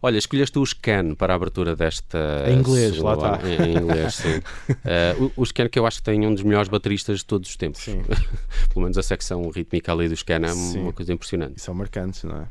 Olha, 0.00 0.16
escolheste 0.16 0.58
o 0.58 0.64
Scan 0.64 1.14
para 1.14 1.34
a 1.34 1.36
abertura 1.36 1.76
desta. 1.76 2.44
Em 2.48 2.58
inglês, 2.58 2.96
lá 2.96 3.12
está. 3.12 3.40
Em, 3.46 3.72
em 3.72 3.76
inglês, 3.76 4.14
sim. 4.14 4.40
Eh, 4.84 5.16
o, 5.18 5.42
o 5.42 5.46
Scan 5.46 5.68
que 5.68 5.78
eu 5.78 5.86
acho 5.86 5.98
que 5.98 6.04
tem 6.04 6.26
um 6.26 6.32
dos 6.32 6.42
melhores 6.42 6.68
bateristas 6.68 7.18
de 7.18 7.24
todos 7.26 7.50
os 7.50 7.56
tempos. 7.56 7.84
Pelo 8.72 8.82
menos 8.82 8.96
a 8.96 9.02
secção 9.02 9.48
rítmica 9.50 9.92
ali 9.92 10.08
do 10.08 10.16
Scan 10.16 10.40
é 10.44 10.48
Sim. 10.48 10.80
uma 10.80 10.92
coisa 10.92 11.12
impressionante. 11.12 11.58
e 11.58 11.60
são 11.60 11.74
marcantes, 11.74 12.24
não 12.24 12.36
é? 12.36 12.46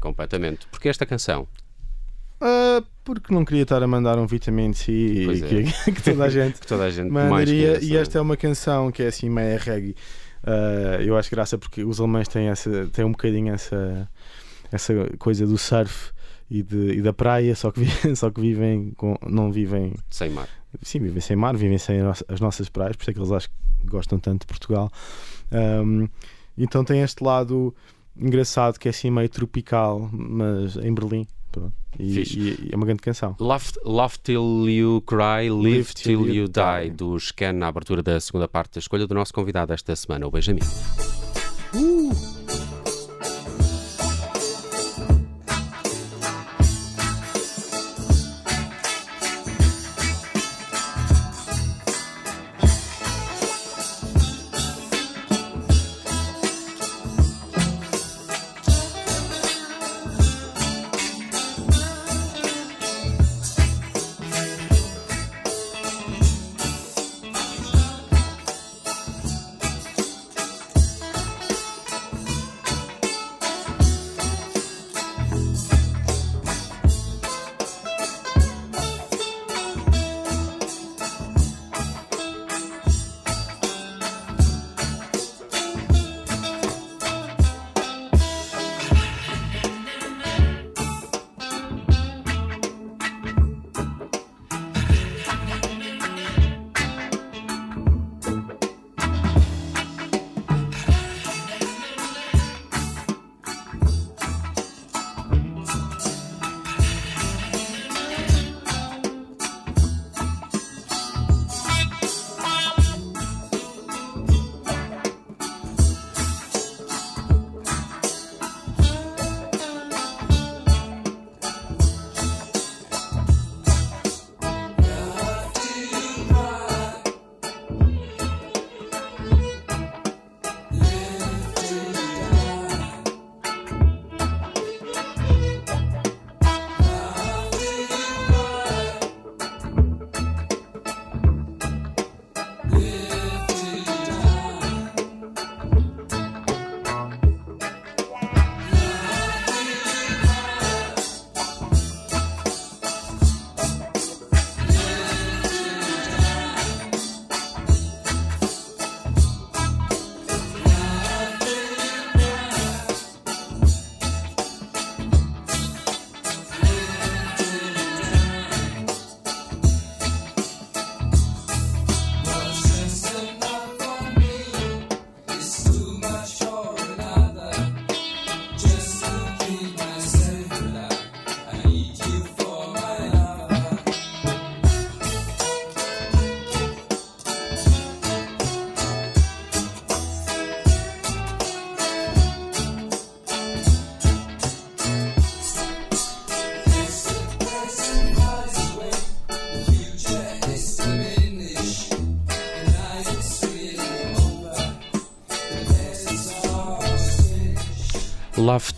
Completamente. 0.00 0.66
Porque 0.70 0.88
esta 0.88 1.04
canção? 1.04 1.48
Ah, 2.40 2.82
porque 3.04 3.34
não 3.34 3.44
queria 3.44 3.62
estar 3.62 3.82
a 3.82 3.86
mandar 3.86 4.18
um 4.18 4.26
vitamin 4.26 4.72
C 4.72 4.92
é. 4.92 5.48
que, 5.48 5.92
que 5.92 6.02
toda 6.02 6.24
a 6.24 6.28
gente 6.28 6.60
Que 6.60 6.66
toda 6.66 6.84
a 6.84 6.90
gente 6.90 7.10
mandaria. 7.10 7.82
E 7.82 7.96
é? 7.96 8.00
esta 8.00 8.18
é 8.18 8.20
uma 8.20 8.36
canção 8.36 8.92
que 8.92 9.02
é 9.02 9.08
assim 9.08 9.28
meia 9.28 9.58
reggae. 9.58 9.96
Ah, 10.44 11.02
eu 11.02 11.16
acho 11.16 11.30
graça 11.30 11.58
porque 11.58 11.84
os 11.84 12.00
alemães 12.00 12.28
têm, 12.28 12.48
essa, 12.48 12.86
têm 12.92 13.04
um 13.04 13.12
bocadinho 13.12 13.52
essa, 13.52 14.08
essa 14.72 14.94
coisa 15.18 15.46
do 15.46 15.58
surf 15.58 16.12
e, 16.50 16.62
de, 16.62 16.92
e 16.98 17.02
da 17.02 17.12
praia, 17.12 17.54
só 17.54 17.70
que, 17.70 17.80
vi- 17.80 18.16
só 18.16 18.30
que 18.30 18.40
vivem 18.40 18.92
com, 18.96 19.16
não 19.26 19.50
vivem 19.52 19.94
Sem 20.10 20.30
mar. 20.30 20.48
sim, 20.82 20.98
vivem 21.00 21.20
sem 21.20 21.36
mar, 21.36 21.56
vivem 21.56 21.78
sem 21.78 22.00
as 22.28 22.40
nossas 22.40 22.68
praias, 22.68 22.96
por 22.96 23.02
isso 23.02 23.10
é 23.10 23.14
que 23.14 23.18
eles 23.20 23.32
acho 23.32 23.48
que 23.48 23.86
gostam 23.86 24.18
tanto 24.18 24.40
de 24.42 24.46
Portugal. 24.46 24.90
Ahm, 25.52 26.06
então 26.56 26.84
tem 26.84 27.02
este 27.02 27.22
lado 27.22 27.74
engraçado 28.16 28.78
que 28.78 28.88
é 28.88 28.90
assim 28.90 29.10
meio 29.10 29.28
tropical, 29.28 30.08
mas 30.12 30.76
em 30.76 30.92
Berlim. 30.94 31.26
Pronto. 31.50 31.72
E, 31.98 32.18
e- 32.20 32.66
e 32.66 32.68
é 32.72 32.76
uma 32.76 32.84
grande 32.86 33.00
canção. 33.02 33.34
Love, 33.40 33.64
Love 33.84 34.16
Till 34.22 34.68
You 34.68 35.02
Cry, 35.06 35.50
Live, 35.50 35.62
Live 35.76 35.94
Till, 35.94 36.20
Till 36.24 36.28
You 36.28 36.34
You 36.42 36.48
Die, 36.48 36.88
Die. 36.88 36.90
do 36.90 37.18
Scan, 37.18 37.52
na 37.54 37.68
abertura 37.68 38.02
da 38.02 38.20
segunda 38.20 38.46
parte 38.46 38.74
da 38.74 38.78
escolha 38.78 39.06
do 39.06 39.14
nosso 39.14 39.32
convidado 39.32 39.72
esta 39.72 39.94
semana, 39.96 40.26
o 40.26 40.30
Benjamin. 40.30 40.60
Love 41.74 42.37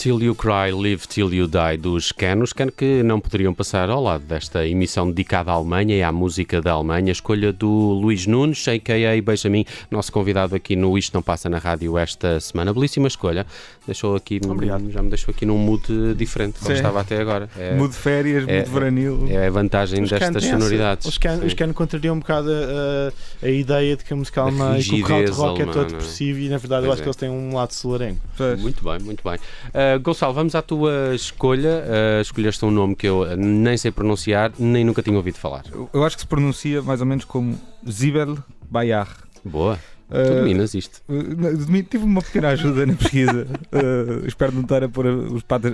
Till 0.01 0.23
You 0.23 0.35
Cry, 0.35 0.73
Live 0.73 1.07
Till 1.07 1.31
You 1.35 1.47
Die 1.47 1.77
dos 1.79 2.11
Ken. 2.11 2.41
Os 2.41 2.55
Ken 2.55 2.71
que 2.75 3.03
não 3.03 3.21
poderiam 3.21 3.53
passar 3.53 3.91
ao 3.91 4.03
lado 4.03 4.25
desta 4.25 4.67
emissão 4.67 5.07
dedicada 5.11 5.51
à 5.51 5.55
Alemanha 5.55 5.95
e 5.95 6.03
à 6.03 6.11
música 6.11 6.59
da 6.63 6.73
Alemanha. 6.73 7.13
Escolha 7.13 7.53
do 7.53 7.69
Luís 7.69 8.27
Nunes, 8.27 8.67
a.k.a. 8.67 9.21
Benjamin, 9.21 9.67
nosso 9.91 10.11
convidado 10.11 10.55
aqui 10.55 10.75
no 10.75 10.97
Isto 10.97 11.13
Não 11.13 11.21
Passa 11.23 11.51
na 11.51 11.59
Rádio 11.59 11.99
esta 11.99 12.41
semana. 12.41 12.73
Belíssima 12.73 13.09
escolha. 13.09 13.45
Deixou 13.87 14.17
aqui, 14.17 14.41
Obrigado. 14.43 14.91
já 14.91 15.03
me 15.03 15.11
deixou 15.11 15.33
aqui 15.33 15.45
num 15.45 15.59
mood 15.59 16.15
diferente, 16.15 16.55
como 16.61 16.69
Sim. 16.71 16.77
estava 16.77 17.01
até 17.03 17.21
agora. 17.21 17.51
É, 17.59 17.75
Mude 17.75 17.95
férias, 17.95 18.49
é- 18.49 18.61
mude 18.61 18.71
veranil. 18.71 19.27
é 19.29 19.49
a 19.49 19.51
vantagem 19.51 20.03
Os 20.03 20.09
destas 20.09 20.37
essa- 20.45 20.51
sonoridades. 20.59 21.07
Os 21.07 21.15
Sim. 21.17 21.47
os 21.69 21.73
contrariam 21.75 22.15
um 22.15 22.21
bocado 22.21 22.49
a, 22.51 23.47
a- 23.47 23.51
ideia 23.51 23.97
de 23.99 24.05
que 24.05 24.15
a 24.15 24.17
música 24.17 24.41
alemã 24.41 24.79
e 24.79 24.83
que 24.83 24.91
o 24.93 24.97
rigidez 24.97 25.31
krautrock 25.37 25.61
é 25.61 25.63
alemã, 25.65 25.73
todo 25.75 25.85
é? 25.85 25.89
depressivo 25.89 26.39
e 26.39 26.49
na 26.49 26.57
verdade 26.57 26.85
eu 26.87 26.89
Pois 26.89 26.93
acho 26.93 27.01
é. 27.01 27.03
que 27.03 27.09
eles 27.09 27.17
têm 27.17 27.29
um 27.29 27.55
lado 27.55 27.73
solarengo. 27.75 28.19
Muito 28.61 28.83
bem, 28.83 28.99
muito 29.01 29.23
bem. 29.23 29.35
Uh, 29.69 29.90
Gonçalo, 29.99 30.33
vamos 30.35 30.55
à 30.55 30.63
tua 30.63 31.15
escolha. 31.15 31.85
Uh, 31.87 32.21
escolheste 32.21 32.65
um 32.65 32.71
nome 32.71 32.95
que 32.95 33.07
eu 33.07 33.37
nem 33.37 33.77
sei 33.77 33.91
pronunciar, 33.91 34.53
nem 34.59 34.85
nunca 34.85 35.03
tinha 35.03 35.17
ouvido 35.17 35.39
falar. 35.39 35.65
Eu- 35.73 36.05
acho 36.05 36.17
que 36.17 36.23
se 36.23 36.29
pronuncia 36.29 36.83
mais 36.83 37.01
ou 37.01 37.07
menos 37.07 37.25
como 37.25 37.59
Zibel 37.89 38.39
Bayar. 38.71 39.09
Boa. 39.45 39.79
tu 40.09 40.17
Uh, 40.17 40.35
dominas 40.41 40.75
isto. 40.75 41.01
Uh, 41.09 41.83
Tive 41.85 42.05
uma 42.05 42.21
pequena 42.21 42.49
ajuda 42.49 42.85
na 42.85 42.95
pesquisa. 42.95 43.47
Uh, 43.73 44.27
espero 44.29 44.53
não 44.53 44.63
estar 44.63 44.83
a 44.83 44.89
pôr 44.89 45.07
os, 45.07 45.43
patas- 45.43 45.73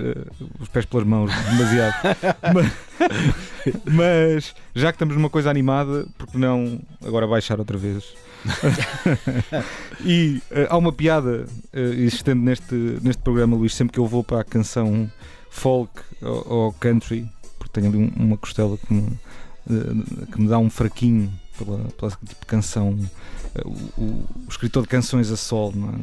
os 0.59 0.67
pés 0.69 0.85
pelas 0.85 1.05
mãos 1.07 1.31
demasiado. 1.51 1.95
mas, 2.53 2.71
mas, 3.85 4.55
já 4.75 4.91
que 4.91 4.95
estamos 4.95 5.15
numa 5.15 5.29
coisa 5.29 5.49
animada, 5.49 6.05
porque 6.17 6.37
não 6.37 6.79
agora 7.05 7.25
baixar 7.27 7.59
outra 7.59 7.77
vez? 7.77 8.03
e 10.03 10.41
uh, 10.51 10.67
há 10.69 10.77
uma 10.77 10.91
piada 10.91 11.45
uh, 11.73 11.77
existente 11.79 12.39
neste, 12.39 12.75
neste 13.01 13.21
programa, 13.21 13.55
Luís, 13.55 13.73
sempre 13.73 13.93
que 13.93 13.99
eu 13.99 14.05
vou 14.05 14.23
para 14.23 14.41
a 14.41 14.43
canção 14.43 15.09
folk 15.49 15.91
ou, 16.21 16.47
ou 16.51 16.73
country, 16.73 17.27
porque 17.57 17.73
tenho 17.79 17.87
ali 17.87 17.97
um- 17.97 18.23
uma 18.25 18.37
costela 18.37 18.77
que 18.77 18.93
me, 18.93 19.01
uh, 19.01 20.25
que 20.31 20.41
me 20.41 20.47
dá 20.47 20.57
um 20.59 20.69
fraquinho 20.69 21.31
pela, 21.57 21.77
pela 21.97 22.11
tipo 22.11 22.45
canção 22.45 22.97
o, 23.65 23.69
o- 24.01 24.03
o 24.45 24.49
escritor 24.49 24.83
de 24.83 24.89
canções 24.89 25.31
a 25.31 25.37
sol, 25.37 25.73
não 25.75 25.89
é? 25.89 25.93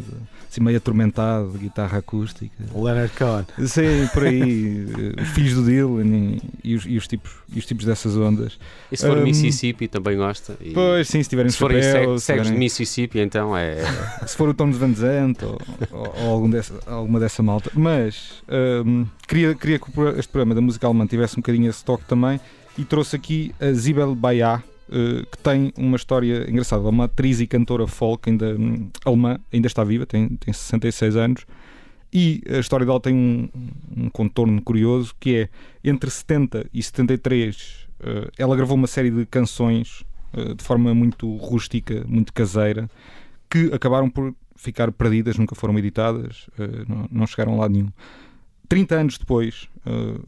Assim 0.50 0.60
meio 0.60 0.76
atormentado, 0.76 1.50
de 1.52 1.58
guitarra 1.58 1.98
acústica. 1.98 2.54
O 2.72 2.84
Leonard 2.84 3.12
Cohen. 3.16 3.44
Sei, 3.66 4.06
por 4.14 4.24
aí, 4.24 4.86
eh, 5.16 5.22
os 5.22 5.28
filhos 5.30 5.54
do 5.54 5.64
Dylan 5.64 6.06
e, 6.06 6.40
e 6.62 6.74
os, 6.76 6.86
e 6.86 6.96
os 6.96 7.08
tipos, 7.08 7.32
e 7.52 7.58
os 7.58 7.66
tipos 7.66 7.84
dessas 7.84 8.16
ondas. 8.16 8.56
E 8.92 8.96
se 8.96 9.04
for 9.04 9.18
Um, 9.18 9.24
Mississippi, 9.24 9.88
também 9.88 10.16
gosta. 10.16 10.56
E 10.60 10.70
Pois, 10.72 11.08
sim, 11.08 11.20
se 11.22 11.28
tiverem 11.28 11.50
se 11.50 11.58
forem 11.58 11.82
cegos 11.82 12.20
se, 12.22 12.26
cegos 12.26 12.42
de 12.42 12.48
tiverem- 12.50 12.58
Mississippi, 12.60 13.18
então 13.18 13.56
é. 13.56 13.78
se 14.28 14.36
for 14.36 14.48
o 14.48 14.54
Tom 14.54 14.70
de 14.70 14.78
Van 14.78 14.94
Zandt 14.94 15.44
ou, 15.44 15.58
ou- 15.90 16.14
ou 16.22 16.30
algum 16.30 16.48
dessa, 16.48 16.74
alguma 16.86 17.18
dessa 17.18 17.42
malta. 17.42 17.70
Mas 17.74 18.42
hum, 18.86 19.06
queria, 19.26 19.54
queria 19.56 19.78
que 19.80 19.86
este 20.18 20.30
programa 20.30 20.54
da 20.54 20.60
música 20.60 20.86
alemã 20.86 21.04
tivesse 21.04 21.34
um 21.34 21.42
bocadinho 21.42 21.68
esse 21.68 21.84
toque 21.84 22.04
também 22.04 22.38
e 22.78 22.84
trouxe 22.84 23.16
aqui 23.16 23.52
a 23.60 23.72
Zibel 23.72 24.14
Bayá, 24.14 24.62
eh, 24.90 25.24
que 25.30 25.38
tem 25.38 25.72
uma 25.76 25.96
história 25.96 26.48
engraçada. 26.50 26.88
Uma 26.88 27.04
atriz 27.04 27.40
e 27.40 27.46
cantora 27.46 27.86
folk 27.86 28.28
ainda 28.28 28.56
hum, 28.56 28.88
alemã, 29.04 29.38
ainda 29.52 29.66
está 29.66 29.84
viva, 29.84 30.06
tem, 30.06 30.28
tem 30.28 30.52
66 30.52 31.16
anos. 31.16 31.46
E 32.12 32.42
a 32.48 32.58
história 32.58 32.86
dela 32.86 33.00
tem 33.00 33.14
um, 33.14 33.48
um 33.96 34.08
contorno 34.08 34.62
curioso 34.62 35.14
que 35.18 35.36
é 35.36 35.48
entre 35.82 36.08
70 36.08 36.66
e 36.72 36.82
73 36.82 37.84
eh, 38.04 38.30
ela 38.38 38.54
gravou 38.54 38.76
uma 38.76 38.86
série 38.86 39.10
de 39.10 39.24
canções 39.26 40.04
eh, 40.32 40.54
de 40.54 40.62
forma 40.62 40.94
muito 40.94 41.34
rústica, 41.36 42.04
muito 42.06 42.32
caseira, 42.32 42.90
que 43.50 43.72
acabaram 43.72 44.10
por 44.10 44.34
ficar 44.56 44.92
perdidas, 44.92 45.38
nunca 45.38 45.54
foram 45.54 45.78
editadas, 45.78 46.48
eh, 46.58 46.84
não, 46.86 47.08
não 47.10 47.26
chegaram 47.26 47.54
a 47.54 47.56
lado 47.62 47.72
nenhum. 47.72 47.90
30 48.68 48.94
anos 48.94 49.18
depois, 49.18 49.68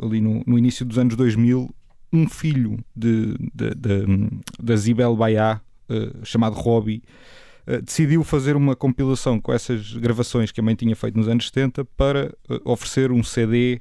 ali 0.01 0.21
no, 0.21 0.43
no 0.47 0.59
início 0.59 0.85
dos 0.85 0.99
anos 0.99 1.17
2000, 1.17 1.75
um 2.13 2.29
filho 2.29 2.79
de, 2.95 3.35
de, 3.55 3.75
de- 3.75 4.29
da 4.63 4.77
Zibel 4.77 5.17
Bayá, 5.17 5.61
eh, 5.89 6.11
chamado 6.23 6.55
Robbie, 6.55 7.03
uh, 7.67 7.83
decidiu 7.83 8.23
fazer 8.25 8.57
uma 8.57 8.75
compilação 8.77 9.41
com 9.41 9.53
essas 9.53 9.93
gravações 9.95 10.51
que 10.53 10.61
a 10.61 10.63
mãe 10.63 10.75
tinha 10.75 10.95
feito 10.97 11.17
nos 11.19 11.29
anos 11.29 11.47
70 11.47 11.85
para 11.97 12.35
uh, 12.49 12.61
oferecer 12.71 13.11
um 13.13 13.23
CD 13.23 13.81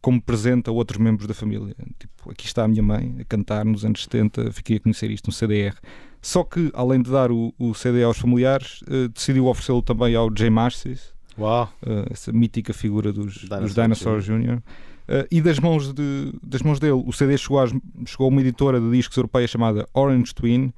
como 0.00 0.20
presente 0.22 0.68
a 0.70 0.72
outros 0.72 0.98
membros 0.98 1.26
da 1.26 1.34
família. 1.34 1.74
Tipo, 1.98 2.30
aqui 2.30 2.46
está 2.46 2.64
a 2.64 2.68
minha 2.68 2.82
mãe 2.82 3.16
a 3.20 3.24
cantar 3.24 3.64
nos 3.64 3.84
anos 3.84 4.02
70, 4.04 4.52
fiquei 4.52 4.76
a 4.76 4.80
conhecer 4.80 5.10
isto, 5.10 5.28
um 5.28 5.32
CDR. 5.32 5.74
Só 6.22 6.44
que, 6.44 6.70
além 6.74 7.00
de 7.02 7.10
dar 7.10 7.30
o, 7.30 7.52
o 7.58 7.74
CD 7.74 8.02
aos 8.02 8.18
familiares, 8.18 8.80
uh, 8.82 9.08
decidiu 9.08 9.46
oferecê-lo 9.46 9.82
também 9.82 10.14
ao 10.14 10.30
Jay 10.36 10.50
Marcis, 10.50 11.12
Uau! 11.38 11.72
uh, 11.82 12.06
essa 12.10 12.32
mítica 12.32 12.72
figura 12.72 13.12
dos 13.12 13.34
Dinosaur 13.34 13.60
dos 13.62 13.74
Dinosaur 13.74 14.20
Jr. 14.20 14.58
Uh, 15.08 15.26
e 15.30 15.40
das 15.40 15.58
mãos, 15.58 15.92
de, 15.92 16.32
das 16.42 16.60
mãos 16.60 16.78
dele, 16.78 17.02
o 17.06 17.12
CD 17.12 17.38
chegou, 17.38 17.58
às- 17.58 17.72
chegou 18.06 18.26
a 18.26 18.28
uma 18.28 18.40
editora 18.42 18.78
de 18.78 18.90
discos 18.90 19.16
europeia 19.16 19.48
chamada 19.48 19.88
Orange 19.94 20.34
Twin 20.34 20.70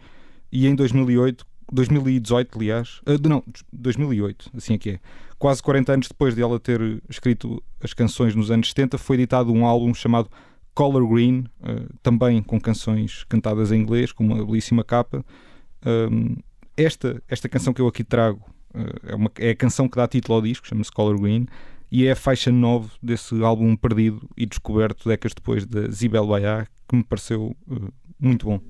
e 0.53 0.69
em 0.69 0.75
2008, 0.77 1.45
2018, 1.73 2.57
aliás, 2.57 3.01
uh, 3.07 3.29
não, 3.29 3.43
2008, 3.73 4.51
assim 4.57 4.75
é 4.75 4.79
que 4.79 4.91
é, 4.91 5.01
quase 5.37 5.61
40 5.61 5.93
anos 5.93 6.09
depois 6.09 6.35
de 6.37 6.43
ela 6.43 6.61
ter 6.61 6.81
escrito 7.09 7.61
as 7.83 7.93
canções 7.93 8.35
nos 8.37 8.53
anos 8.53 8.69
70, 8.69 8.99
foi 8.99 9.17
editado 9.17 9.53
um 9.53 9.67
álbum 9.67 9.93
chamado 9.93 10.31
Color 10.75 11.09
Green, 11.09 11.47
uh, 11.63 11.93
também 12.01 12.41
com 12.41 12.61
canções 12.61 13.25
cantadas 13.25 13.73
em 13.73 13.81
inglês, 13.81 14.13
com 14.13 14.25
uma 14.25 14.45
belíssima 14.45 14.85
capa. 14.85 15.25
Um, 15.85 16.37
esta, 16.77 17.21
esta 17.29 17.49
canção 17.49 17.73
que 17.73 17.81
eu 17.81 17.89
aqui 17.89 18.05
trago 18.05 18.41
é, 19.05 19.15
uma, 19.15 19.31
é 19.39 19.51
a 19.51 19.57
canção 19.57 19.89
que 19.89 19.97
dá 19.97 20.07
título 20.07 20.37
ao 20.37 20.43
disco, 20.43 20.67
chama-se 20.67 20.93
Color 20.93 21.21
Green, 21.21 21.47
e 21.91 22.07
é 22.07 22.13
a 22.13 22.17
faixa 22.17 22.53
9 22.53 22.91
desse 23.03 23.43
álbum 23.43 23.75
perdido 23.77 24.29
e 24.37 24.47
descoberto 24.47 25.09
décadas 25.09 25.35
depois 25.35 25.67
da 25.67 25.89
Zibel 25.91 26.27
Bayá, 26.27 26.67
que 26.89 26.97
me 26.97 27.03
pareceu 27.03 27.57
uh, 27.69 27.93
muito 28.19 28.47
bom. 28.47 28.61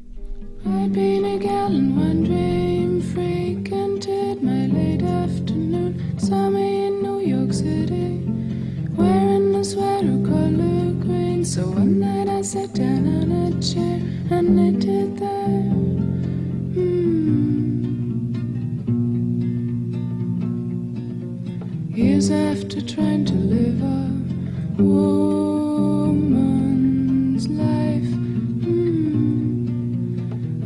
Been 0.92 1.24
a 1.24 1.38
gal 1.38 1.72
in 1.72 1.96
one 1.96 2.24
dream, 2.24 3.00
frequented 3.00 4.42
my 4.42 4.66
late 4.66 5.02
afternoon. 5.02 6.18
Saw 6.18 6.50
me 6.50 6.88
in 6.88 7.02
New 7.02 7.20
York 7.20 7.52
City, 7.52 8.22
wearing 8.96 9.54
a 9.54 9.64
sweater 9.64 10.18
color 10.22 10.92
green. 11.00 11.44
So 11.44 11.62
one 11.62 12.00
night 12.00 12.28
I 12.28 12.42
sat 12.42 12.74
down 12.74 13.06
on 13.06 13.30
a 13.30 13.62
chair 13.62 14.00
and 14.30 14.56
knitted 14.56 15.18
there. 15.18 15.99
Years 21.92 22.30
after 22.30 22.80
trying 22.80 23.24
to 23.24 23.34
live 23.34 23.82
a 23.82 24.08
woman's 24.80 26.18
life. 27.48 28.06
Hmm. 28.62 29.66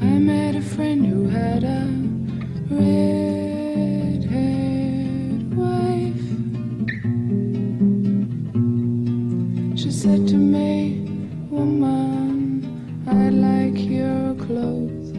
I 0.03 0.19
met 0.19 0.55
a 0.55 0.61
friend 0.61 1.07
who 1.07 1.27
had 1.29 1.65
a 1.65 1.89
red 2.69 4.25
haired 4.25 5.57
wife. 5.57 6.27
She 9.81 9.91
said 9.91 10.29
to 10.29 10.37
me, 10.37 11.09
Woman, 11.49 12.67
I 13.09 13.31
like 13.31 13.79
your 13.79 14.35
clothes. 14.35 15.13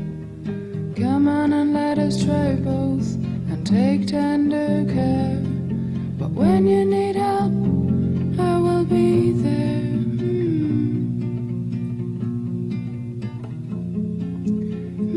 Come 0.96 1.28
on 1.28 1.52
and 1.52 1.74
let 1.74 1.98
us 1.98 2.24
try 2.24 2.54
both 2.58 3.16
and 3.50 3.66
take 3.66 4.06
tender 4.06 4.86
care. 4.94 5.55
When 6.36 6.68
you 6.68 6.84
need 6.84 7.16
help, 7.16 7.54
I 8.40 8.60
will 8.60 8.84
be 8.84 9.32
there. 9.32 9.96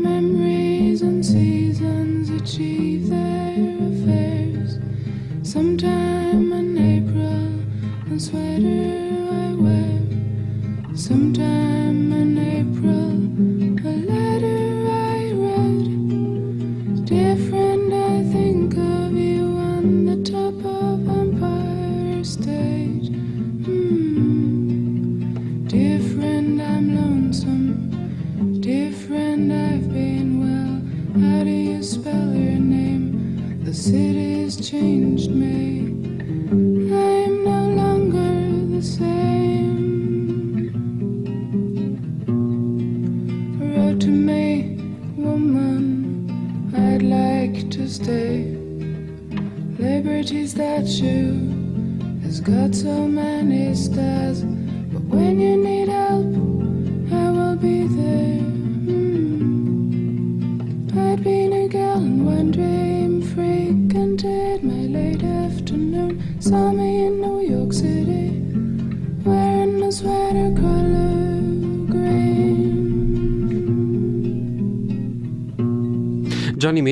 Memories 0.07 1.01
and 1.01 1.25
seasons 1.25 2.29
achieve 2.29 3.09
their 3.09 3.77
affairs. 3.89 4.79
Sometime 5.43 6.53
in 6.53 6.77
April, 6.77 7.49
the 8.07 8.17
sweater 8.17 8.88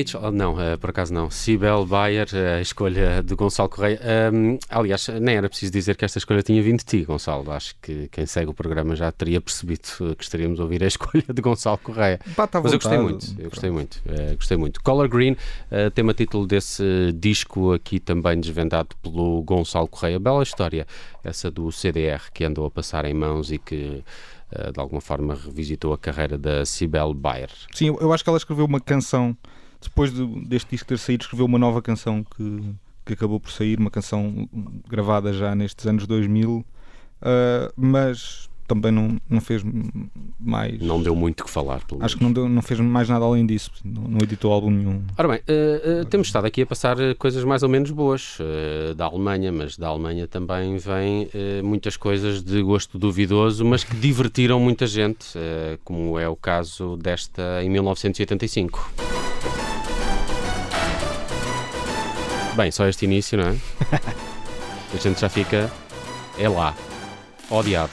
Mitchell, 0.08 0.20
oh, 0.24 0.30
não, 0.30 0.58
eh, 0.60 0.76
por 0.76 0.90
acaso 0.90 1.12
não. 1.12 1.30
Cibel 1.30 1.84
Bayer, 1.84 2.28
eh, 2.32 2.58
a 2.58 2.60
escolha 2.60 3.22
de 3.22 3.34
Gonçalo 3.34 3.68
Correia. 3.68 4.00
Ahm, 4.02 4.58
aliás, 4.70 5.06
nem 5.20 5.36
era 5.36 5.48
preciso 5.48 5.70
dizer 5.70 5.96
que 5.96 6.04
esta 6.04 6.18
escolha 6.18 6.42
tinha 6.42 6.62
vindo 6.62 6.78
de 6.78 6.84
ti, 6.84 7.04
Gonçalo. 7.04 7.50
Acho 7.52 7.74
que 7.82 8.08
quem 8.08 8.24
segue 8.24 8.50
o 8.50 8.54
programa 8.54 8.96
já 8.96 9.12
teria 9.12 9.40
percebido 9.40 10.14
que 10.16 10.24
estaríamos 10.24 10.58
a 10.60 10.62
ouvir 10.62 10.82
a 10.82 10.86
escolha 10.88 11.24
de 11.28 11.42
Gonçalo 11.42 11.78
Correia. 11.78 12.18
Bata 12.34 12.58
à 12.58 12.62
Mas 12.62 12.72
eu 12.72 12.78
gostei 12.78 12.98
muito, 12.98 13.26
eu 13.38 13.50
gostei 13.50 13.70
muito, 13.70 14.00
eh, 14.06 14.34
gostei 14.34 14.56
muito. 14.56 14.82
Color 14.82 15.08
Green, 15.08 15.36
eh, 15.70 15.90
tema 15.90 16.14
título 16.14 16.46
desse 16.46 17.12
disco 17.14 17.72
aqui 17.72 18.00
também 18.00 18.40
desvendado 18.40 18.96
pelo 19.02 19.42
Gonçalo 19.42 19.88
Correia. 19.88 20.18
Bela 20.18 20.42
história, 20.42 20.86
essa 21.22 21.50
do 21.50 21.70
CDR 21.70 22.30
que 22.32 22.44
andou 22.44 22.64
a 22.64 22.70
passar 22.70 23.04
em 23.04 23.14
mãos 23.14 23.52
e 23.52 23.58
que 23.58 24.02
de 24.72 24.80
alguma 24.80 25.02
forma 25.02 25.34
revisitou 25.34 25.92
a 25.92 25.98
carreira 25.98 26.38
da 26.38 26.64
Cibel 26.64 27.12
Bayer. 27.12 27.50
Sim, 27.74 27.94
eu 28.00 28.10
acho 28.14 28.24
que 28.24 28.30
ela 28.30 28.38
escreveu 28.38 28.64
uma 28.64 28.80
canção, 28.80 29.36
depois 29.80 30.12
do- 30.12 30.40
deste 30.46 30.70
disco 30.70 30.86
ter 30.88 30.98
saído, 30.98 31.22
escreveu 31.24 31.46
uma 31.46 31.58
nova 31.58 31.80
canção 31.82 32.24
que, 32.36 32.62
que 33.06 33.12
acabou 33.14 33.38
por 33.40 33.50
sair, 33.52 33.78
uma 33.78 33.90
canção 33.90 34.48
gravada 34.88 35.32
já 35.32 35.54
nestes 35.54 35.86
anos 35.86 36.06
2000, 36.06 36.64
ah, 37.22 37.72
mas 37.76 38.48
também 38.66 38.92
não, 38.92 39.16
não 39.30 39.40
fez 39.40 39.62
mais. 40.38 40.78
Não 40.82 41.02
deu 41.02 41.16
muito 41.16 41.42
que 41.42 41.50
falar, 41.50 41.82
pelo 41.86 42.04
Acho 42.04 42.18
que 42.18 42.22
menos. 42.22 42.36
não, 42.36 42.44
deu- 42.44 42.54
não 42.54 42.60
fez 42.60 42.78
mais 42.80 43.08
nada 43.08 43.24
além 43.24 43.46
disso, 43.46 43.70
não, 43.82 44.02
não 44.02 44.18
editou 44.22 44.52
álbum 44.52 44.70
nenhum. 44.70 45.02
Ora 45.16 45.26
bem, 45.28 45.40
eh, 45.48 46.00
eh, 46.02 46.04
temos 46.04 46.26
estado 46.26 46.44
aqui 46.46 46.60
a 46.60 46.66
passar 46.66 47.00
eh, 47.00 47.14
coisas 47.14 47.42
mais 47.44 47.62
ou 47.62 47.68
menos 47.70 47.90
boas 47.90 48.36
eh, 48.40 48.92
da 48.94 49.06
Alemanha, 49.06 49.50
mas 49.50 49.78
da 49.78 49.88
Alemanha 49.88 50.28
também 50.28 50.76
vêm 50.76 51.30
muitas 51.64 51.96
coisas 51.96 52.42
de 52.42 52.60
gosto 52.62 52.98
duvidoso, 52.98 53.64
mas 53.64 53.84
que 53.84 53.96
divertiram 53.96 54.60
muita 54.60 54.86
gente, 54.86 55.28
como 55.82 56.18
é 56.18 56.28
o 56.28 56.36
caso 56.36 56.94
desta 56.98 57.62
em 57.64 57.70
1985. 57.70 59.17
Bem, 62.58 62.72
só 62.72 62.88
este 62.88 63.04
início, 63.04 63.38
não 63.38 63.50
é? 63.50 63.54
A 64.92 64.96
gente 65.00 65.20
já 65.20 65.28
fica. 65.28 65.70
É 66.36 66.48
lá. 66.48 66.74
Ó 67.48 67.62
diabo. 67.62 67.92